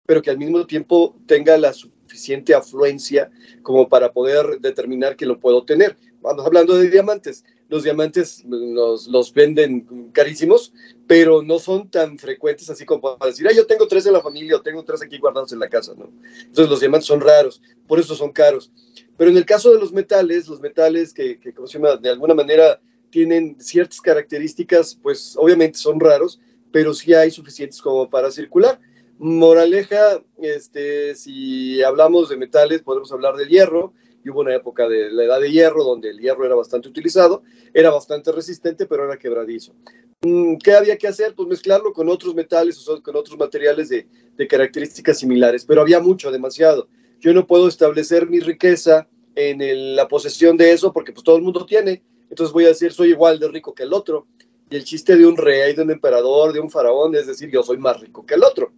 [0.06, 3.32] pero que al mismo tiempo tenga la suficiente afluencia
[3.64, 5.98] como para poder determinar que lo puedo tener.
[6.22, 7.44] Vamos hablando de diamantes.
[7.70, 10.74] Los diamantes los, los venden carísimos,
[11.08, 14.22] pero no son tan frecuentes así como para decir, ah, yo tengo tres en la
[14.22, 16.12] familia o tengo tres aquí guardados en la casa, ¿no?
[16.40, 18.72] Entonces los diamantes son raros, por eso son caros.
[19.18, 21.96] Pero en el caso de los metales, los metales que, que se llama?
[21.98, 26.40] de alguna manera tienen ciertas características, pues obviamente son raros,
[26.72, 28.80] pero sí hay suficientes como para circular.
[29.20, 35.12] Moraleja, este, si hablamos de metales, podemos hablar del hierro, y hubo una época de
[35.12, 39.18] la edad de hierro donde el hierro era bastante utilizado, era bastante resistente, pero era
[39.18, 39.74] quebradizo.
[40.22, 41.36] Mm, ¿Qué había que hacer?
[41.36, 44.08] Pues mezclarlo con otros metales o con otros materiales de,
[44.48, 46.88] características similares, pero había mucho, demasiado
[47.24, 51.42] yo no puedo establecer mi riqueza en la posesión de eso porque pues todo el
[51.42, 54.28] mundo tiene, entonces voy a decir soy igual de rico que el otro.
[54.70, 57.64] Y el chiste de un rey, de un emperador, de un faraón es decir yo
[57.64, 58.74] soy más rico que el otro.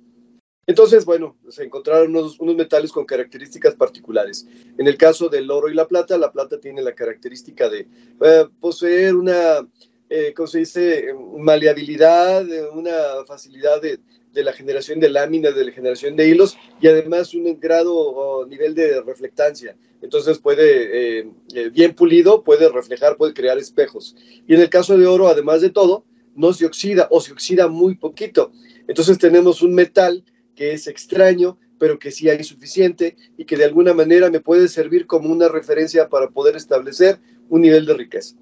[0.67, 4.47] Entonces, bueno, se encontraron unos, metales con características particulares.
[4.77, 7.87] En el caso del oro y la plata, la plata tiene la característica de
[8.21, 9.67] eh, poseer una,
[10.09, 13.99] eh, ¿cómo se dice?, maleabilidad, una facilidad de,
[14.33, 18.75] la generación de láminas, de la generación de hilos y además un grado o nivel
[18.75, 19.77] de reflectancia.
[20.01, 24.15] Entonces puede, eh, eh, bien pulido, puede reflejar, puede crear espejos.
[24.45, 26.03] Y en el caso de oro, además de todo,
[26.35, 28.51] no se oxida o se oxida muy poquito.
[28.87, 30.25] Entonces tenemos un metal
[30.55, 34.67] que es extraño, pero que sí hay suficiente y que de alguna manera me puede
[34.67, 38.35] servir como una referencia para poder establecer un nivel de riqueza.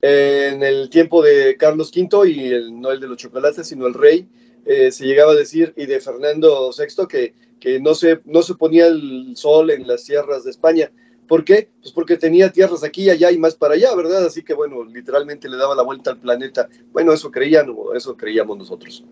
[0.00, 3.94] En el tiempo de Carlos V, y el, no el de los chocolates, sino el
[3.94, 4.28] rey,
[4.64, 8.54] eh, se llegaba a decir, y de Fernando VI, que, que no, se, no se
[8.54, 10.92] ponía el sol en las tierras de España.
[11.26, 11.68] ¿Por qué?
[11.82, 14.24] Pues porque tenía tierras aquí, y allá y más para allá, ¿verdad?
[14.24, 16.68] Así que, bueno, literalmente le daba la vuelta al planeta.
[16.92, 19.04] Bueno, eso creían eso creíamos nosotros.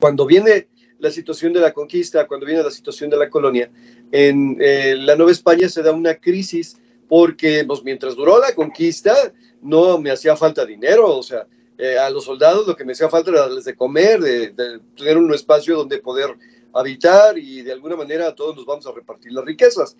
[0.00, 0.68] cuando viene
[1.04, 3.70] la situación de la conquista, cuando viene la situación de la colonia,
[4.10, 9.14] en eh, la Nueva España se da una crisis porque pues, mientras duró la conquista
[9.60, 11.46] no me hacía falta dinero, o sea,
[11.76, 15.18] eh, a los soldados lo que me hacía falta era darles de comer, de, tener
[15.18, 16.36] un espacio donde poder
[16.72, 19.96] habitar y de alguna manera todos nos vamos a repartir las riquezas.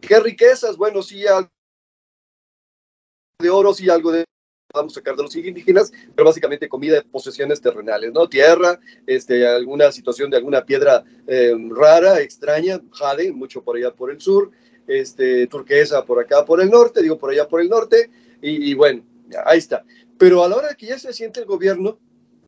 [0.00, 0.76] ¿Qué riquezas?
[0.76, 1.48] Bueno, sí, algo
[3.40, 4.24] de oro, sí, algo de
[4.74, 8.28] a sacar de los indígenas, pero básicamente comida de posesiones terrenales, ¿no?
[8.28, 14.10] Tierra, este, alguna situación de alguna piedra eh, rara, extraña, jade, mucho por allá por
[14.10, 14.50] el sur,
[14.86, 18.10] este, turquesa por acá por el norte, digo por allá por el norte,
[18.42, 19.04] y, y bueno,
[19.46, 19.84] ahí está.
[20.18, 21.98] Pero a la hora que ya se siente el gobierno,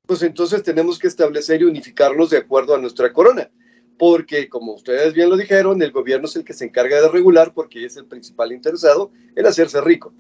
[0.06, 3.50] pues entonces tenemos que establecer y unificarnos de acuerdo a nuestra corona
[3.98, 7.52] porque como ustedes bien lo dijeron, el gobierno es el que se encarga de regular
[7.54, 10.12] porque es el principal interesado en hacerse rico.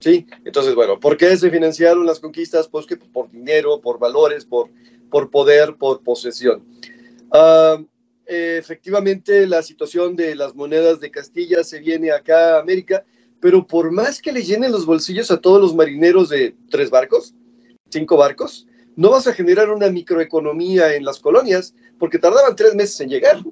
[0.00, 0.26] ¿Sí?
[0.44, 2.68] Entonces, bueno, ¿por qué se financiaron las conquistas?
[2.68, 4.70] Pues que por dinero, por valores, por,
[5.10, 6.64] por poder, por posesión.
[7.32, 7.84] Uh,
[8.26, 13.04] efectivamente, la situación de las monedas de Castilla se viene acá a América,
[13.40, 17.34] pero por más que le llenen los bolsillos a todos los marineros de tres barcos,
[17.90, 18.66] cinco barcos,
[18.96, 23.42] no vas a generar una microeconomía en las colonias porque tardaban tres meses en llegar.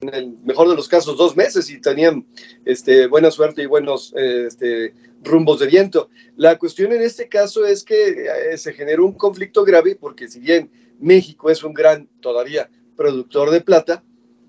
[0.00, 2.24] En el mejor de los casos, dos meses y tenían
[2.64, 4.94] este, buena suerte y buenos este,
[5.24, 6.08] rumbos de viento.
[6.36, 10.38] La cuestión en este caso es que eh, se generó un conflicto grave porque si
[10.38, 10.70] bien
[11.00, 14.04] México es un gran, todavía, productor de plata,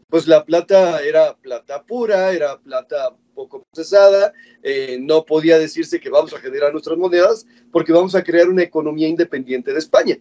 [0.08, 6.12] pues la plata era plata pura, era plata poco procesada, eh, no podía decirse que
[6.12, 10.20] vamos a generar nuestras monedas porque vamos a crear una economía independiente de España.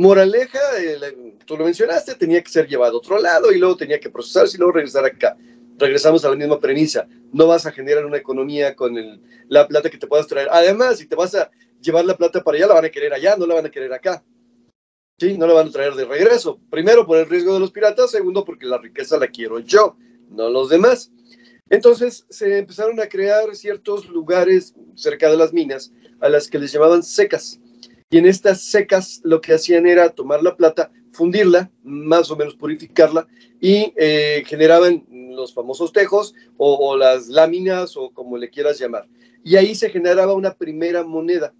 [0.00, 0.58] Moraleja,
[1.44, 4.56] tú lo mencionaste, tenía que ser llevado a otro lado y luego tenía que procesarse
[4.56, 5.36] y luego regresar acá.
[5.76, 7.06] Regresamos a la misma premisa.
[7.34, 10.48] No vas a generar una economía con el, la plata que te puedas traer.
[10.52, 11.50] Además, si te vas a
[11.82, 13.92] llevar la plata para allá, la van a querer allá, no la van a querer
[13.92, 14.24] acá.
[15.18, 16.58] Sí, no la van a traer de regreso.
[16.70, 18.10] Primero, por el riesgo de los piratas.
[18.10, 19.98] Segundo, porque la riqueza la quiero yo,
[20.30, 21.12] no los demás.
[21.68, 26.72] Entonces se empezaron a crear ciertos lugares cerca de las minas a las que les
[26.72, 27.60] llamaban secas
[28.10, 32.56] y en estas secas lo que hacían era tomar la plata, fundirla, más o menos
[32.56, 33.28] purificarla,
[33.60, 39.06] y eh, generaban los famosos tejos o, las láminas o como le quieras llamar.
[39.44, 41.54] Y ahí se generaba una primera moneda.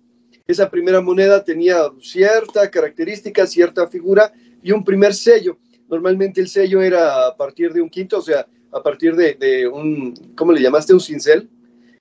[0.48, 5.56] Esa primera moneda tenía cierta característica, cierta figura y un primer sello.
[5.88, 9.68] Normalmente el sello era a partir de un quinto, o sea, a partir de, de
[9.68, 10.92] un, ¿cómo le llamaste?
[10.92, 11.48] Un cincel,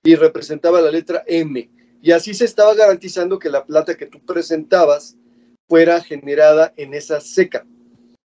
[0.04, 1.70] y representaba la letra M
[2.02, 5.18] y así se estaba garantizando que la plata que tú presentabas
[5.68, 7.66] fuera generada en esa seca.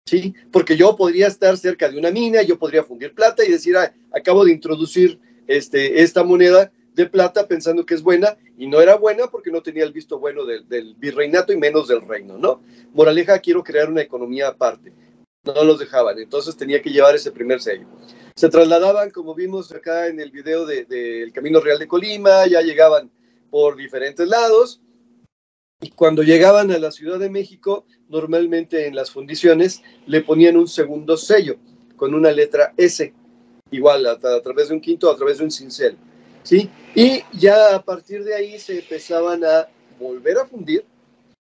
[0.06, 0.34] ¿Sí?
[0.50, 3.92] Porque yo podría estar cerca de una mina, yo podría fundir plata y decir, ah,
[4.12, 8.96] acabo de introducir este, esta moneda de plata pensando que es buena y no era
[8.96, 12.62] buena porque no tenía el visto bueno del, del virreinato y menos del reino, ¿no?
[12.92, 14.92] Moraleja, quiero crear una economía aparte.
[15.44, 17.86] No los dejaban, entonces tenía que llevar ese primer sello.
[18.34, 22.62] Se trasladaban, como vimos acá en el video del de, Camino Real de Colima, ya
[22.62, 23.10] llegaban
[23.51, 24.80] por diferentes lados.
[25.80, 30.66] Y cuando llegaban a la Ciudad de México, normalmente en las fundiciones le ponían un
[30.66, 31.57] segundo sello
[31.96, 33.12] con una letra S,
[33.70, 35.96] igual a, través de un quinto, a través de un cincel.
[36.42, 36.68] ¿sí?
[36.94, 39.68] Y ya a partir de ahí se empezaban a
[40.01, 40.84] volver a fundir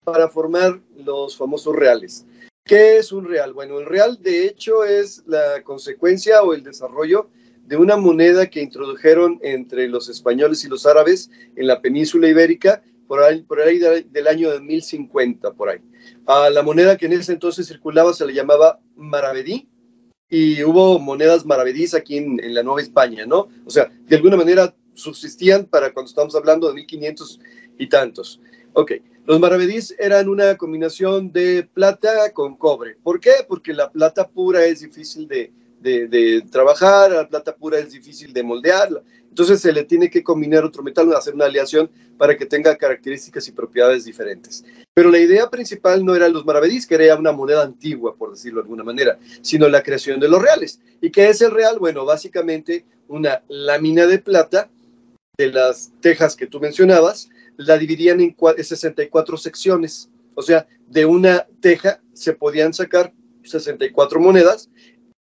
[0.05, 2.27] para formar los famosos reales.
[2.65, 3.53] ¿Qué es un real?
[3.53, 7.29] Bueno, el real de hecho es la consecuencia o el desarrollo
[7.67, 12.83] de una moneda que introdujeron entre los españoles y los árabes en la península ibérica
[13.07, 15.79] por ahí, por ahí del año de 1050, por ahí.
[16.27, 19.69] A la moneda que en ese entonces circulaba se le llamaba maravedí
[20.29, 23.49] y hubo monedas maravedís aquí en, en la Nueva España, ¿no?
[23.65, 27.41] O sea, de alguna manera subsistían para cuando estamos hablando de 1500
[27.79, 28.41] y tantos.
[28.73, 28.93] Ok,
[29.27, 32.97] los maravedís eran una combinación de plata con cobre.
[33.03, 33.33] ¿Por qué?
[33.47, 35.53] Porque la plata pura es difícil de,
[35.85, 39.03] de, de, trabajar, la plata pura es difícil de moldearla.
[39.29, 43.47] Entonces se le tiene que combinar otro metal, hacer una aleación para que tenga características
[43.49, 44.65] y propiedades diferentes.
[44.95, 48.61] Pero la idea principal no era los maravedís, que era una moneda antigua, por decirlo
[48.61, 50.81] de alguna manera, sino la creación de los reales.
[51.01, 51.79] ¿Y qué es el real?
[51.79, 54.71] Bueno, básicamente una lámina de plata
[55.37, 60.11] de las tejas que tú mencionabas, la dividían en 64 secciones.
[60.35, 63.13] O sea, de una teja se podían sacar
[63.43, 64.71] 64 monedas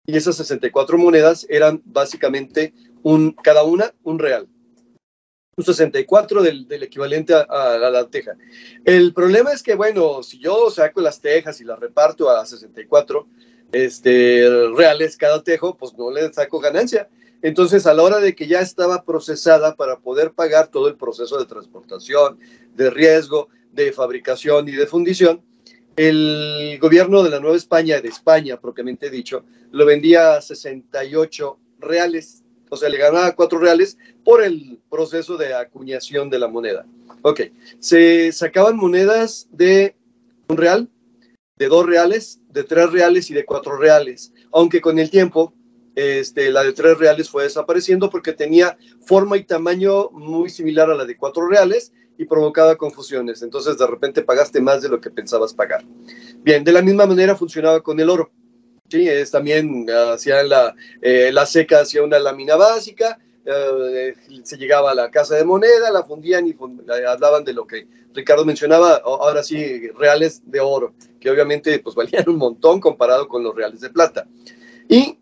[0.06, 2.74] y esas 64 monedas eran básicamente
[3.04, 4.48] un, cada una un real.
[5.56, 8.36] Un 64 del, del equivalente a, la teja.
[8.86, 13.28] El problema es que, bueno, si yo saco las tejas y las reparto a 64
[13.72, 17.08] este, reales cada tejo, pues no le saco ganancia.
[17.44, 21.38] Entonces, a la hora de que ya estaba procesada para poder pagar todo el proceso
[21.38, 22.40] de transportación,
[22.74, 25.44] de riesgo, de fabricación y de fundición,
[25.96, 32.44] el gobierno de la Nueva España, de España propiamente dicho, lo vendía a 68 reales,
[32.70, 36.86] o sea, le ganaba 4 reales por el proceso de acuñación de la moneda.
[37.22, 37.42] Ok,
[37.80, 39.96] se sacaban monedas de
[40.48, 40.90] un real,
[41.58, 45.54] de dos reales, de tres reales y de cuatro reales, aunque con el tiempo
[45.96, 50.96] este, la de tres reales fue desapareciendo porque tenía forma y tamaño muy similar a
[50.96, 53.42] la de cuatro reales y provocaba confusiones.
[53.42, 55.84] Entonces de repente pagaste más de lo que pensabas pagar.
[56.44, 58.32] Bien, de la misma manera funcionaba con el oro.
[58.90, 64.92] Sí, es también hacían la, eh, la seca, hacía una lámina básica, eh, se llegaba
[64.92, 69.02] a la casa de moneda, la fundían y eh, hablaban de lo que Ricardo mencionaba,
[69.04, 73.82] ahora sí, reales de oro, que obviamente pues valían un montón comparado con los reales
[73.82, 74.28] de plata.
[74.88, 75.18] Y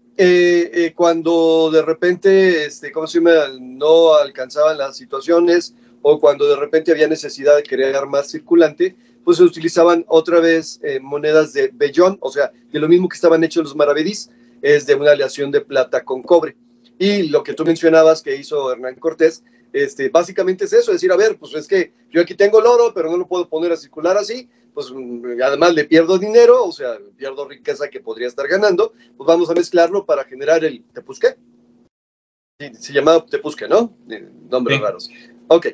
[0.94, 3.58] cuando de repente, este, ¿cómo se llama?
[3.60, 9.38] No alcanzaban las situaciones o cuando de repente había necesidad de crear más circulante, pues
[9.38, 13.44] se utilizaban otra vez eh, monedas de vellón, o sea, de lo mismo que estaban
[13.44, 14.30] hechos los maravedís,
[14.62, 16.56] es de una aleación de plata con cobre.
[16.98, 19.44] Y lo que tú mencionabas que hizo Hernán Cortés,
[19.74, 22.92] este, básicamente es eso, decir, a ver, pues es que yo aquí tengo el oro,
[22.94, 26.72] pero no lo puedo poner a circular así, pues mm, además le pierdo dinero, o
[26.72, 31.38] sea, pierdo riqueza que podría estar ganando, pues vamos a mezclarlo para generar el tepusqué.
[32.80, 33.96] Se llamaba tepusqué, ¿no?
[34.50, 35.10] Nombres raros.
[35.48, 35.68] Ok,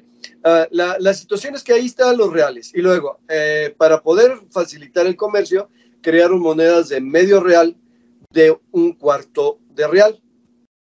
[0.48, 5.06] ah, la, situación es que ahí están los reales y luego, eh, para poder facilitar
[5.06, 5.70] el comercio,
[6.02, 7.76] crearon monedas de medio real
[8.32, 10.22] de un cuarto de real.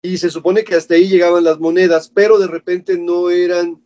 [0.01, 3.81] Y se supone que hasta ahí llegaban las monedas, pero de repente no eran,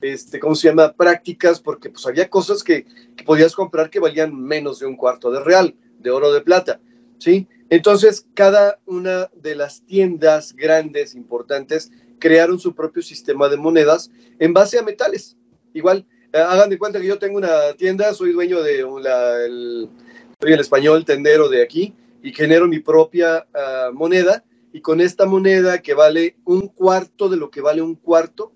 [0.00, 4.34] este, ¿cómo se llama?, prácticas, porque pues había cosas que, que podías comprar que valían
[4.34, 6.80] menos de un cuarto de real, de oro de plata,
[7.18, 7.46] ¿sí?
[7.70, 14.52] Entonces, cada una de las tiendas grandes, importantes, crearon su propio sistema de monedas en
[14.52, 15.36] base a metales.
[15.74, 19.88] Igual, eh, hagan de cuenta que yo tengo una tienda, soy dueño de la, el,
[20.40, 25.26] soy el español tendero de aquí y genero mi propia ah, moneda y con esta
[25.26, 28.52] moneda que vale un cuarto de lo que vale un cuarto,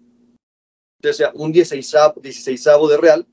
[1.02, 1.94] o sea, un 16
[2.90, 3.26] de real,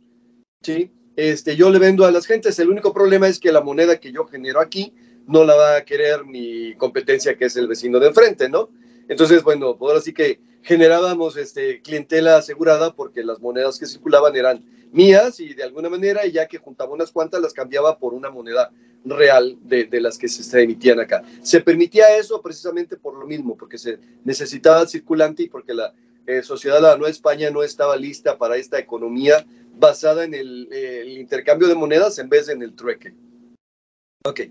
[0.62, 0.92] ¿sí?
[1.16, 2.58] Este, yo le vendo a las gentes.
[2.60, 4.94] El único problema es que la moneda que yo genero aquí
[5.30, 8.70] no la va a querer mi competencia, que es el vecino de enfrente, ¿no?
[9.08, 14.36] Entonces, bueno, pues ahora sí que generábamos este, clientela asegurada porque las monedas que circulaban
[14.36, 18.32] eran mías y de alguna manera, ya que juntaba unas cuantas, las cambiaba por una
[18.32, 18.72] moneda
[19.06, 21.24] real de, las que se emitían acá.
[21.42, 25.94] Se permitía eso precisamente por lo mismo, porque se necesitaba circulante y porque la
[26.26, 29.46] eh, sociedad de la Nueva España no estaba lista para esta economía
[29.78, 33.14] basada en el, eh, el intercambio de monedas en vez de en el trueque.
[34.26, 34.42] Ok.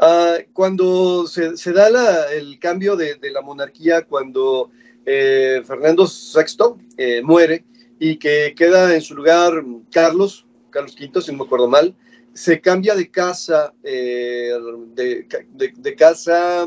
[0.00, 4.70] Ah, cuando se, da el cambio de, la monarquía, cuando
[5.06, 7.64] eh, Fernando VI eh, muere
[7.98, 11.96] y que queda en su lugar Carlos, Carlos V, si no me acuerdo mal,
[12.34, 14.52] se cambia de casa, eh,
[14.94, 16.66] de, casa,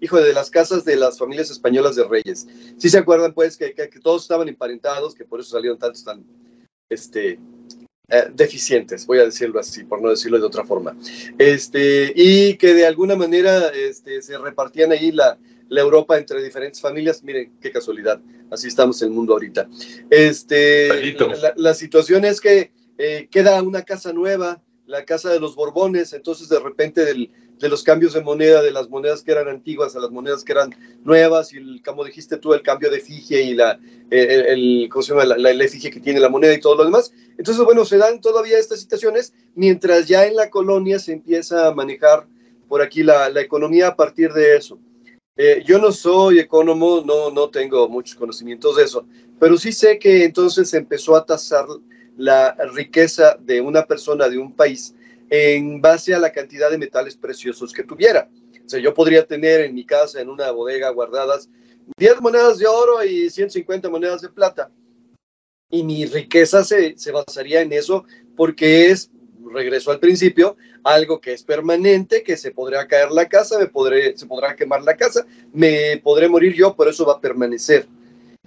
[0.00, 2.46] hijo de las casas de las familias españolas de reyes.
[2.78, 6.24] Si se acuerdan, pues, que, que, todos estaban emparentados, que por eso salieron tantos tan,
[6.88, 7.40] este,
[8.08, 10.94] eh, deficientes, voy a decirlo así, por no decirlo de otra forma.
[11.38, 15.38] Este, y que de alguna manera este, se repartían ahí la,
[15.70, 17.24] la, Europa entre diferentes familias.
[17.24, 19.68] Miren, qué casualidad, así estamos en el mundo ahorita.
[20.10, 21.16] Este,
[21.56, 26.48] la, situación es que eh, queda una casa nueva, la casa de los Borbones, entonces
[26.48, 30.00] de repente del, de los cambios de moneda, de las monedas que eran antiguas a
[30.00, 30.74] las monedas que eran
[31.04, 33.78] nuevas, y el, como dijiste tú, el cambio de efigie y la,
[34.10, 35.24] el, ¿cómo se llama?
[35.24, 37.12] La, la, efigie que tiene la moneda y todo lo demás.
[37.38, 41.74] Entonces, bueno, se dan todavía estas situaciones, mientras ya en la colonia se empieza a
[41.74, 42.26] manejar
[42.68, 44.78] por aquí la, la economía a partir de eso.
[45.36, 49.04] Eh, yo no soy economo, no, no tengo muchos conocimientos de eso,
[49.40, 51.66] pero sí sé que entonces se empezó a tasar
[52.16, 54.94] la riqueza de una persona, de un país,
[55.30, 58.28] en base a la cantidad de metales preciosos que tuviera.
[58.64, 61.48] O sea, yo podría tener en mi casa, en una bodega, guardadas
[61.98, 64.70] 10 monedas de oro y 150 monedas de plata.
[65.70, 68.04] Y mi riqueza se, se basaría en eso
[68.36, 69.10] porque es,
[69.52, 74.16] regreso al principio, algo que es permanente, que se podrá caer la casa, me podré,
[74.16, 77.86] se podrá quemar la casa, me podré morir yo, pero eso va a permanecer.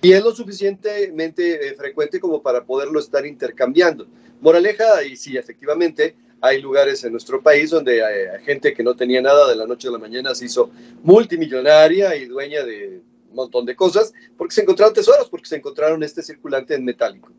[0.01, 4.07] Y es lo suficientemente eh, frecuente como para poderlo estar intercambiando.
[4.41, 9.21] Moraleja, y sí, efectivamente, hay lugares en nuestro país donde hay gente que no tenía
[9.21, 10.69] nada de la noche a la mañana se hizo
[11.03, 16.03] multimillonaria y dueña de un montón de cosas porque se encontraron tesoros, porque se encontraron
[16.03, 17.31] este circulante en metálico.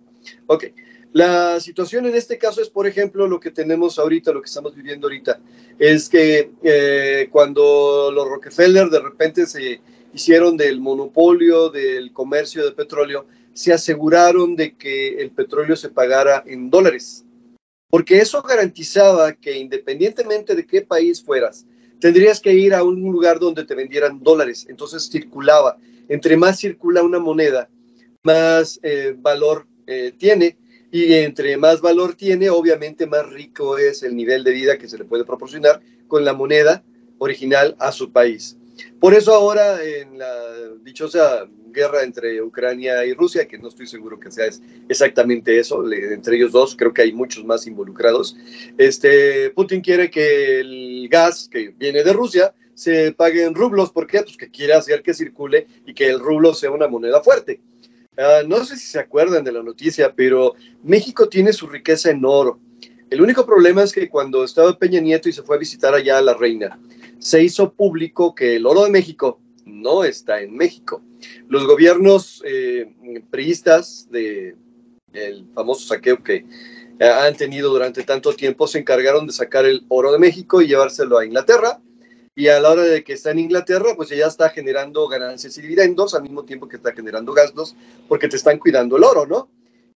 [0.46, 0.64] Ok,
[1.12, 4.74] la situación en este caso es, por ejemplo, lo que tenemos ahorita, lo que estamos
[4.74, 5.40] viviendo ahorita,
[5.78, 9.80] es que eh, cuando los Rockefeller de repente se
[10.12, 16.42] hicieron del monopolio del comercio de petróleo, se aseguraron de que el petróleo se pagara
[16.46, 17.24] en dólares
[17.90, 21.66] porque eso garantizaba que independientemente de qué país fueras,
[22.00, 25.78] tendrías que ir a un lugar donde te vendieran dólares, entonces circulaba.
[26.08, 27.68] Entre más circula una moneda,
[28.22, 30.56] más eh, valor eh, tiene,
[30.90, 34.96] y entre más valor tiene, obviamente más rico es el nivel de vida que se
[34.96, 36.82] le puede proporcionar con la moneda
[37.18, 38.56] original a su país.
[39.00, 40.32] Por eso ahora en la
[40.82, 44.48] dichosa guerra entre Ucrania y Rusia, que no estoy seguro que sea
[44.88, 48.36] exactamente eso, entre ellos dos, creo que hay muchos más involucrados,
[48.76, 54.06] este, Putin quiere que el gas que viene de Rusia se pague en rublos, ¿por
[54.06, 54.22] qué?
[54.22, 57.60] Pues que quiere hacer que circule y que el rublo sea una moneda fuerte.
[58.16, 62.24] Ah, no sé si se acuerdan de la noticia, pero México tiene su riqueza en
[62.24, 62.60] oro.
[63.10, 66.18] El único problema es que cuando estaba Peña Nieto y se fue a visitar allá
[66.18, 66.78] a la reina,
[67.18, 71.02] se hizo público que el oro de México no está en México.
[71.48, 72.92] Los gobiernos eh,
[73.30, 74.56] priistas del
[75.54, 76.44] famoso saqueo que
[77.00, 81.18] han tenido durante tanto tiempo se encargaron de sacar el oro de México y llevárselo
[81.18, 81.80] a Inglaterra.
[82.34, 85.62] Y a la hora de que está en Inglaterra, pues ya está generando ganancias y
[85.62, 87.74] dividendos al mismo tiempo que está generando gastos
[88.06, 89.48] porque te están cuidando el oro, ¿no?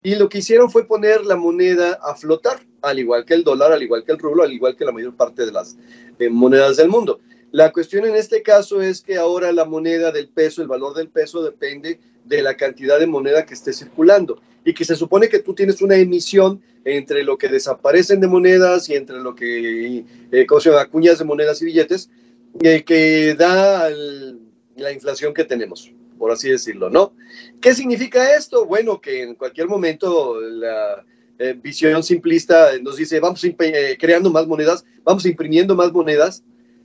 [0.02, 3.72] Y lo que hicieron fue poner la moneda a flotar, al igual que el dólar,
[3.72, 5.76] al igual que el rublo, al igual que la mayor parte de las
[6.18, 7.20] eh, monedas del mundo.
[7.52, 11.08] La cuestión en este caso es que ahora la moneda del peso, el valor del
[11.08, 15.40] peso depende de la cantidad de moneda que esté circulando y que se supone que
[15.40, 20.46] tú tienes una emisión entre lo que desaparecen de monedas y entre lo que, eh,
[20.46, 22.10] ¿cómo se llama?, cuñas de monedas y billetes,
[22.62, 23.88] eh, que da
[24.76, 25.92] la inflación que tenemos,
[26.22, 27.16] por así decirlo, ¿no?
[27.60, 28.64] ¿Qué significa esto?
[28.64, 31.04] Bueno, que en cualquier momento la
[31.36, 36.44] eh, visión simplista nos dice, vamos eh, creando más monedas, vamos imprimiendo más monedas,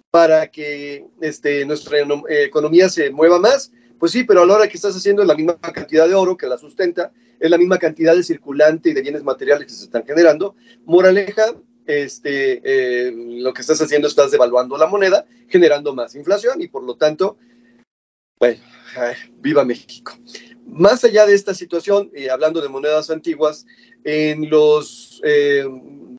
[0.09, 3.71] para que este, nuestra economía se mueva más.
[3.99, 6.47] Pues sí, pero a la hora que estás haciendo la misma cantidad de oro que
[6.47, 10.03] la sustenta, es la misma cantidad de circulante y de bienes materiales que se están
[10.03, 10.55] generando.
[10.85, 11.53] Moraleja,
[11.85, 16.83] este, eh, lo que estás haciendo estás devaluando la moneda, generando más inflación y por
[16.83, 17.37] lo tanto,
[18.39, 18.59] bueno,
[19.39, 20.13] viva México.
[20.65, 23.65] Más allá de esta situación, y hablando de monedas antiguas,
[24.03, 25.65] en los eh,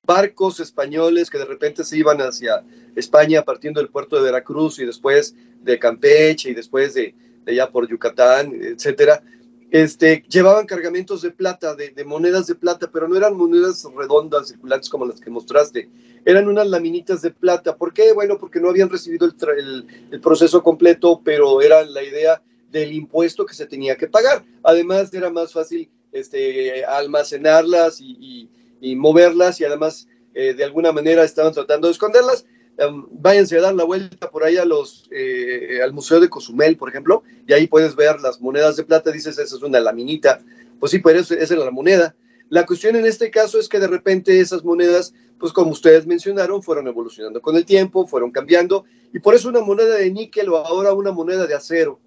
[0.04, 2.64] barcos españoles que de repente se iban hacia
[2.96, 7.14] España partiendo del puerto de Veracruz y después de Campeche y después de,
[7.46, 9.22] allá por Yucatán, etcétera,
[9.70, 14.88] este, llevaban cargamentos de plata, de, monedas de plata, pero no eran monedas redondas, circulantes
[14.88, 15.90] como las que mostraste,
[16.24, 17.76] eran unas laminitas de plata.
[17.76, 18.12] ¿Por qué?
[18.12, 23.54] Bueno, porque no habían recibido el proceso completo, pero era la idea del impuesto que
[23.54, 24.44] se tenía que pagar.
[24.62, 28.48] Además, era más fácil este, almacenarlas y,
[28.96, 32.46] moverlas y además eh, de alguna manera estaban tratando de esconderlas.
[32.78, 36.76] Um, váyanse a dar la vuelta por ahí a los, eh, al Museo de Cozumel,
[36.76, 40.40] por ejemplo, y ahí puedes ver las monedas de plata, dices, esa es una laminita,
[40.78, 42.14] pues sí, pero esa es la moneda.
[42.50, 46.62] La cuestión en este caso es que de repente esas monedas, pues como ustedes mencionaron,
[46.62, 50.58] fueron evolucionando con el tiempo, fueron cambiando, y por eso una moneda de níquel o
[50.58, 51.98] ahora una moneda de acero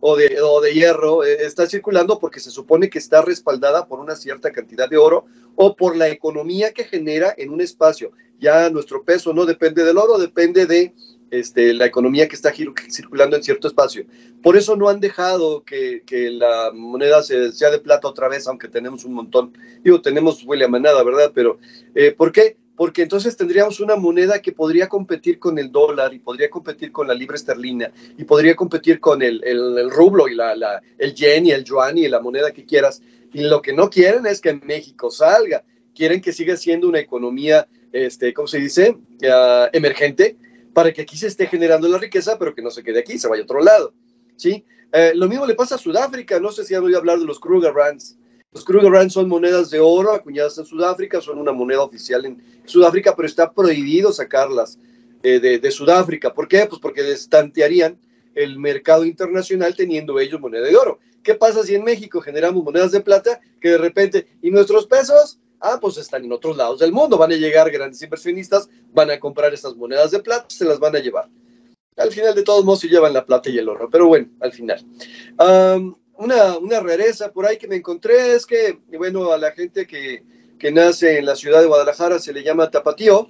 [0.00, 4.00] o, de, o de hierro eh, está circulando porque se supone que está respaldada por
[4.00, 8.12] una cierta cantidad de oro o por la economía que genera en un espacio.
[8.38, 10.94] Ya nuestro peso no depende del oro, depende de
[11.30, 14.04] este, la economía que está circulando en cierto espacio.
[14.42, 18.68] Por eso no han dejado que, que la moneda sea de plata otra vez, aunque
[18.68, 19.56] tenemos un montón.
[19.82, 21.32] Digo, tenemos huele a manada, ¿verdad?
[21.34, 21.58] Pero,
[21.94, 22.58] eh, ¿por qué?
[22.76, 27.08] Porque entonces tendríamos una moneda que podría competir con el dólar y podría competir con
[27.08, 31.46] la libra esterlina y podría competir con el, el, rublo y la, la, el yen
[31.46, 33.02] y el yuan y la moneda que quieras.
[33.32, 35.64] Y lo que no quieren es que México salga,
[35.94, 38.96] quieren que siga siendo una economía, este, ¿cómo se dice?,
[39.72, 40.36] emergente,
[40.74, 43.28] para que aquí se esté generando la riqueza, pero que no se quede aquí, se
[43.28, 43.94] vaya a otro lado.
[44.36, 44.64] ¿sí?
[44.92, 47.40] Eh, lo mismo le pasa a Sudáfrica, no sé si han oído hablar de los
[47.40, 48.18] Kruger Rands.
[48.56, 52.42] Los Kruger Rand son monedas de oro acuñadas en Sudáfrica, son una moneda oficial en
[52.64, 54.78] Sudáfrica, pero está prohibido sacarlas
[55.22, 56.32] eh, de, Sudáfrica.
[56.32, 56.64] ¿Por qué?
[56.64, 58.00] Pues porque destantearían
[58.34, 61.00] el mercado internacional teniendo ellos moneda de oro.
[61.22, 65.38] ¿Qué pasa si en México generamos monedas de plata que de repente, y nuestros pesos,
[65.60, 69.20] ah, pues están en otros lados del mundo, van a llegar grandes inversionistas, van a
[69.20, 71.28] comprar esas monedas de plata, se las van a llevar.
[71.98, 74.52] Al final de todos modos se llevan la plata y el oro, pero bueno, al
[74.52, 74.82] final
[76.18, 80.22] una, una rareza por ahí que me encontré es que, bueno, a la gente que,
[80.58, 83.28] que nace en la ciudad de Guadalajara se le llama tapatío.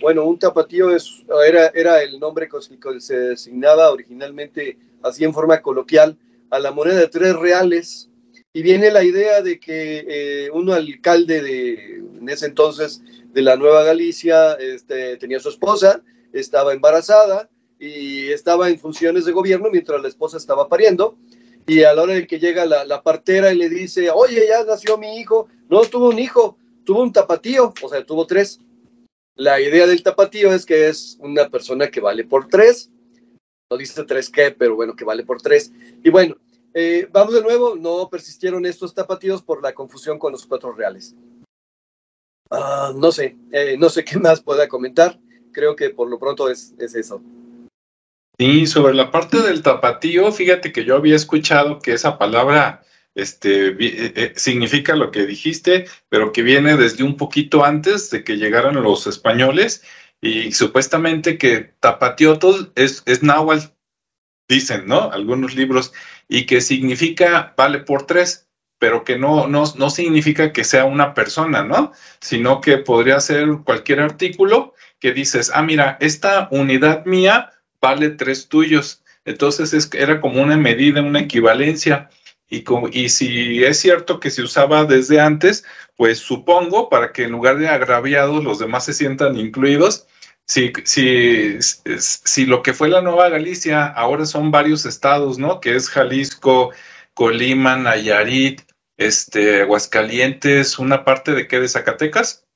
[0.00, 5.62] Bueno, un tapatío es, era, era el nombre que se designaba originalmente así en forma
[5.62, 6.18] coloquial
[6.50, 8.10] a la moneda de tres reales.
[8.52, 13.02] Y viene la idea de que eh, un alcalde de, en ese entonces
[13.32, 16.02] de la Nueva Galicia este, tenía su esposa,
[16.32, 21.18] estaba embarazada y estaba en funciones de gobierno mientras la esposa estaba pariendo
[21.66, 24.96] y a la hora de que llega la, partera y le dice, oye, ya nació
[24.96, 28.60] mi hijo, no tuvo un hijo, tuvo un tapatío, o sea, tuvo tres.
[29.34, 32.90] La idea del tapatío es que es una persona que vale por tres.
[33.70, 35.72] No dice tres qué, pero bueno, que vale por tres.
[36.04, 36.36] Y bueno,
[36.72, 41.16] eh, vamos de nuevo, no persistieron estos tapatíos por la confusión con los cuatro reales.
[42.48, 45.18] Ah, no sé, eh, no sé qué más pueda comentar.
[45.52, 47.20] Creo que por lo pronto es, es eso.
[48.38, 52.82] Sí, sobre la parte del tapatío, fíjate que yo había escuchado que esa palabra
[53.14, 58.24] este, eh, eh, significa lo que dijiste, pero que viene desde un poquito antes de
[58.24, 59.82] que llegaran los españoles
[60.20, 63.72] y supuestamente que tapatiotl es, es náhuatl,
[64.48, 65.10] dicen, ¿no?
[65.12, 65.94] Algunos libros,
[66.28, 71.14] y que significa vale por tres, pero que no, no, no significa que sea una
[71.14, 71.92] persona, ¿no?
[72.20, 77.52] Sino que podría ser cualquier artículo que dices, ah, mira, esta unidad mía
[77.86, 79.02] vale tres tuyos.
[79.24, 82.10] Entonces es, era como una medida, una equivalencia.
[82.48, 85.64] Y, y si es cierto que se usaba desde antes,
[85.96, 90.06] pues supongo, para que en lugar de agraviados los demás se sientan incluidos,
[90.46, 95.60] si, si, si lo que fue la Nueva Galicia ahora son varios estados, ¿no?
[95.60, 96.72] Que es Jalisco,
[97.14, 98.62] Colima, Nayarit,
[98.96, 102.46] este, Aguascalientes, una parte de qué, de Zacatecas,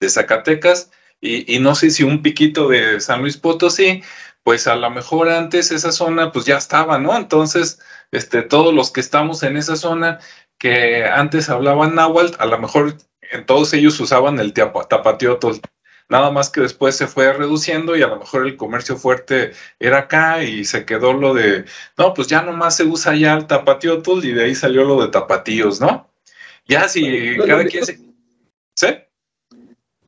[0.00, 4.02] de Zacatecas, y, y, no sé si un piquito de San Luis Potosí,
[4.44, 7.16] pues a lo mejor antes esa zona pues ya estaba, ¿no?
[7.16, 7.80] Entonces,
[8.12, 10.20] este, todos los que estamos en esa zona
[10.58, 12.96] que antes hablaban náhuatl, a lo mejor
[13.32, 15.60] en todos ellos usaban el tapatiotl.
[16.10, 20.00] Nada más que después se fue reduciendo y a lo mejor el comercio fuerte era
[20.00, 21.64] acá y se quedó lo de,
[21.96, 25.08] no, pues ya nomás se usa ya el tapatiotl y de ahí salió lo de
[25.08, 26.10] tapatíos, ¿no?
[26.66, 27.98] Ya si cada quien se...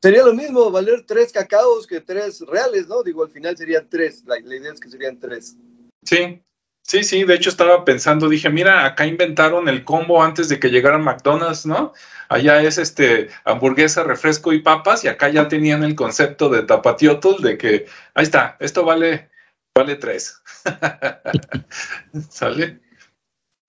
[0.02, 3.02] Sería lo mismo valer tres cacaos que tres reales, ¿no?
[3.02, 4.22] Digo, al final serían tres.
[4.26, 5.56] La, la, idea es que serían tres.
[6.04, 6.42] Sí,
[6.82, 7.24] sí, sí.
[7.24, 11.66] De hecho, estaba pensando, dije, mira, acá inventaron el combo antes de que llegara McDonald's,
[11.66, 11.92] ¿no?
[12.28, 17.42] Allá es este hamburguesa, refresco y papas, y acá ya tenían el concepto de tapatiotl,
[17.42, 19.30] de que, ahí está, esto vale,
[19.76, 20.42] vale tres.
[22.30, 22.80] ¿Sale?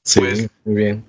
[0.04, 1.06] Sí, pues, muy bien.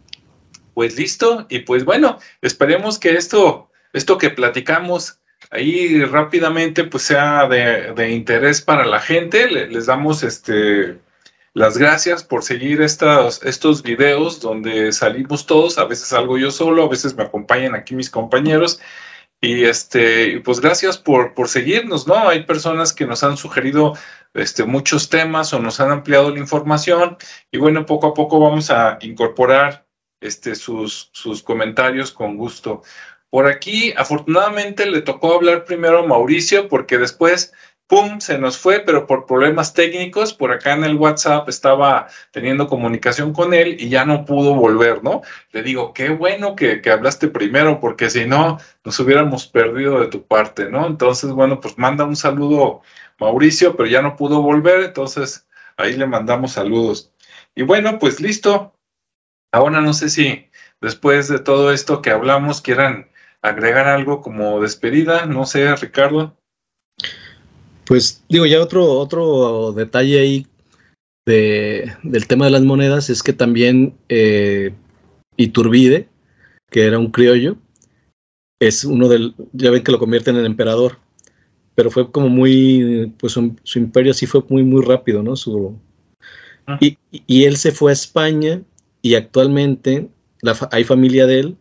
[0.75, 5.20] Pues listo, y pues bueno, esperemos que esto esto que platicamos
[5.51, 9.51] ahí rápidamente pues sea de, interés para la gente.
[9.51, 10.99] Le, les damos este
[11.55, 16.84] las gracias por seguir estos, estos videos donde salimos todos, a veces salgo yo solo,
[16.84, 18.80] a veces me acompañan aquí mis compañeros.
[19.41, 22.28] Y este, pues gracias por, por seguirnos, ¿no?
[22.28, 23.95] Hay personas que nos han sugerido
[24.34, 27.16] este, muchos temas o nos han ampliado la información.
[27.51, 29.86] Y bueno, poco a poco vamos a incorporar
[30.20, 32.82] este, sus, sus comentarios con gusto.
[33.31, 37.53] Por aquí, afortunadamente, le tocó hablar primero a Mauricio porque después,
[37.87, 42.68] ¡pum!, se nos fue, pero por problemas técnicos, por acá en el WhatsApp estaba teniendo
[42.68, 45.20] comunicación con él y ya no pudo volver, ¿no?
[45.53, 50.09] Le digo, qué bueno que, que hablaste primero porque si no, nos hubiéramos perdido de
[50.09, 50.87] tu parte, ¿no?
[50.87, 52.81] Entonces, bueno, pues manda un saludo
[53.18, 57.12] Mauricio, pero ya no pudo volver, entonces ahí le mandamos saludos.
[57.55, 58.74] Y bueno, pues listo.
[59.53, 60.49] Ahora no sé si
[60.81, 63.11] después de todo esto que hablamos quieran
[63.43, 66.36] agregar algo como despedida, no sé, Ricardo.
[67.84, 70.47] Pues digo, ya otro, otro detalle ahí
[71.26, 74.74] de, del tema de las monedas es que también eh,
[75.36, 76.09] Iturbide,
[76.70, 77.57] que era un criollo,
[78.61, 80.99] es uno del, ya ven que lo convierten en emperador,
[81.74, 85.36] pero fue como muy, pues su, su imperio sí fue muy, muy rápido, ¿no?
[85.36, 85.78] Su,
[86.80, 88.61] y, y, él se fue a España
[89.01, 90.09] y actualmente
[90.43, 91.57] la, hay familia de él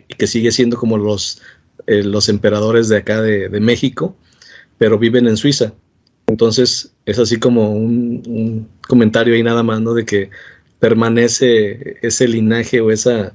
[0.00, 1.42] que, sigue siendo como los,
[1.86, 4.16] eh, los emperadores de acá de, de, México,
[4.78, 5.72] pero viven en Suiza.
[6.26, 9.94] Entonces es así como un, un, comentario ahí nada más, ¿no?
[9.94, 10.30] De que
[10.78, 13.32] permanece ese linaje o esa,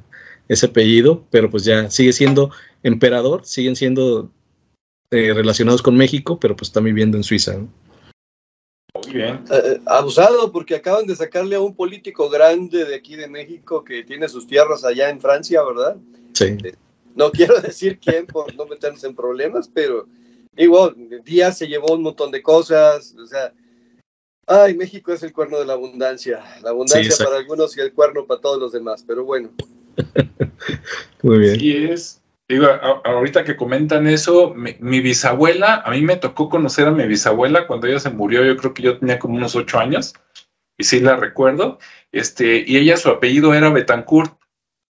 [0.47, 2.51] ese apellido, pero pues ya sigue siendo
[2.84, 4.32] emperador, siguen siendo
[5.12, 7.53] eh, relacionados con México, pero pues están viviendo en Suiza.
[7.53, 7.70] ¿no?
[9.05, 9.43] Muy bien.
[9.51, 14.03] Eh, abusado porque acaban de sacarle a un político grande de aquí de México que
[14.03, 15.97] tiene sus tierras allá en Francia, ¿verdad?
[16.38, 16.58] Sí.
[17.16, 20.08] No quiero decir quién por no meternos en problemas, pero
[20.56, 23.54] igual, Díaz se llevó un montón de cosas, o sea,
[24.46, 27.94] ay, México es el cuerno de la abundancia, la abundancia sí, para algunos y el
[27.94, 29.50] cuerno para todos los demás, pero bueno.
[31.24, 31.60] Muy bien.
[31.60, 32.22] Sí es.
[32.50, 32.66] Digo,
[33.04, 37.68] ahorita que comentan eso, mi, mi, bisabuela, a mí me tocó conocer a mi bisabuela
[37.68, 40.14] cuando ella se murió, yo creo que yo tenía como unos ocho años,
[40.78, 41.78] y sí la recuerdo,
[42.14, 44.38] este, y ella su apellido era Betancourt,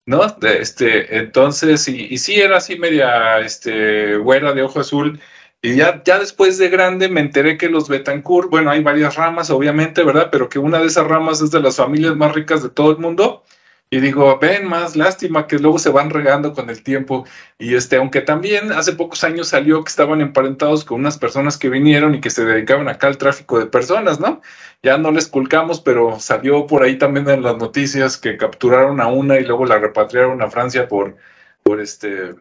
[0.08, 0.22] ¿no?
[0.42, 5.20] Este, entonces, y, y, sí era así media, este, güera de ojo azul,
[5.62, 9.50] y ya, ya después de grande me enteré que los Betancourt, bueno, hay varias ramas,
[9.50, 10.30] obviamente, ¿verdad?
[10.32, 13.00] Pero que una de esas ramas es de las familias más ricas de todo el
[13.00, 13.44] mundo,
[13.90, 17.26] Y digo, ven, más lástima que luego se van regando con el tiempo.
[17.58, 21.70] Y este, aunque también hace pocos años salió que estaban emparentados con unas personas que
[21.70, 24.42] vinieron y que se dedicaban acá al tráfico de personas, ¿no?
[24.84, 29.08] Ya no les culcamos, pero salió por ahí también en las noticias que capturaron a
[29.08, 31.16] una y luego la repatriaron a Francia por,
[31.64, 32.36] por este,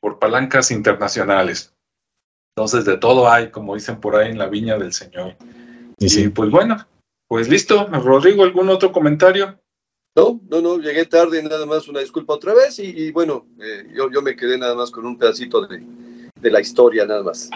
[0.00, 1.74] por palancas internacionales.
[2.56, 5.36] Entonces, de todo hay, como dicen por ahí en la viña del Señor.
[5.98, 6.86] Y sí, pues bueno,
[7.28, 7.86] pues listo.
[7.86, 9.58] Rodrigo, ¿algún otro comentario?
[10.16, 14.10] No, no, no, llegué tarde, nada más una disculpa otra vez y, bueno, eh, yo,
[14.10, 15.82] yo, me quedé nada más con un pedacito de,
[16.40, 17.50] de, la historia, nada más.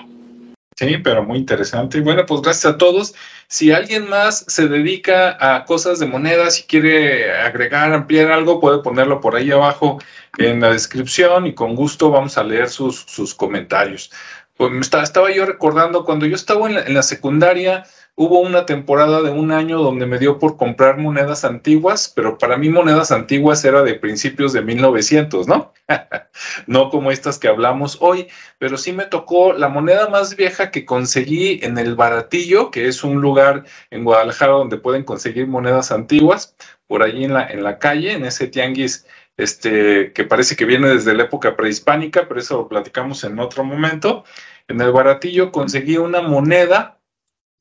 [0.77, 1.97] Sí, pero muy interesante.
[1.97, 3.15] Y bueno, pues gracias a todos.
[3.49, 8.81] Si alguien más se dedica a cosas de monedas y quiere agregar, ampliar algo, puede
[8.81, 9.99] ponerlo por ahí abajo
[10.37, 14.11] en la descripción y con gusto vamos a leer sus, sus comentarios.
[14.59, 14.71] Pues
[15.03, 17.85] estaba yo recordando cuando yo estaba en la, en la secundaria,
[18.15, 22.57] hubo una temporada de un año donde me dio por comprar monedas antiguas, pero para
[22.57, 25.73] mí monedas antiguas era de principios de 1900, ¿no?
[26.67, 30.85] no como estas que hablamos hoy, pero sí me tocó la moneda más vieja que
[30.85, 36.55] conseguí en el Baratillo, que es un lugar en Guadalajara donde pueden conseguir monedas antiguas,
[36.87, 39.07] por allí en la, en la calle, en ese tianguis
[39.37, 43.65] este, que parece que viene desde la época prehispánica, pero eso lo platicamos en otro
[43.65, 44.25] momento.
[44.69, 47.00] En el Baratillo conseguí una moneda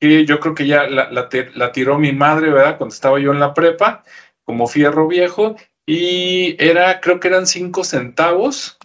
[0.00, 1.28] que yo creo que ya la,
[1.72, 2.78] tiró mi madre, ¿verdad?
[2.78, 4.02] Cuando estaba yo en la prepa,
[4.44, 8.78] como fierro viejo, y era, creo que eran cinco centavos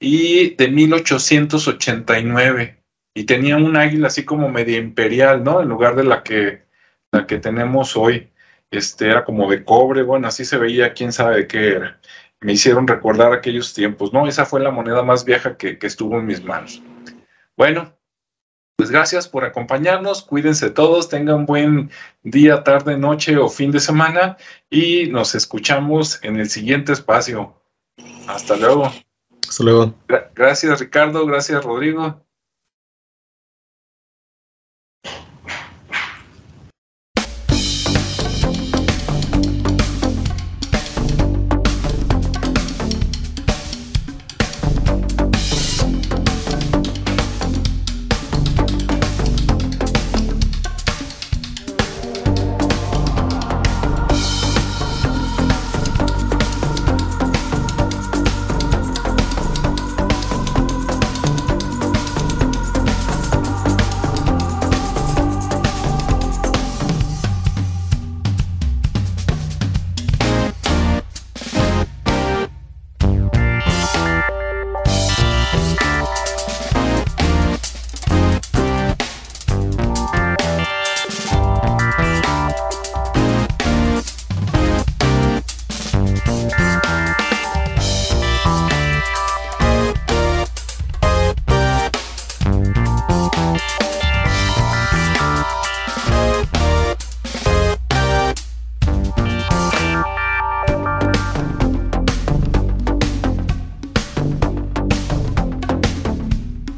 [0.00, 2.82] y de 1889.
[3.14, 5.60] Y tenía un águila así como media imperial, ¿no?
[5.60, 6.62] En lugar de la que,
[7.12, 8.30] la que tenemos hoy.
[8.70, 12.00] Este era como de cobre, bueno, así se veía, quién sabe de qué era.
[12.40, 14.26] Me hicieron recordar aquellos tiempos, ¿no?
[14.26, 16.82] Esa fue la moneda más vieja que estuvo en mis manos.
[17.56, 17.97] Bueno,
[18.78, 21.90] pues gracias por acompañarnos, cuídense todos, tengan buen
[22.22, 24.36] día, tarde, noche o fin de semana
[24.70, 27.60] y nos escuchamos en el siguiente espacio.
[28.28, 28.92] Hasta luego.
[29.48, 29.94] Hasta luego.
[30.32, 32.24] gracias Ricardo, gracias Rodrigo.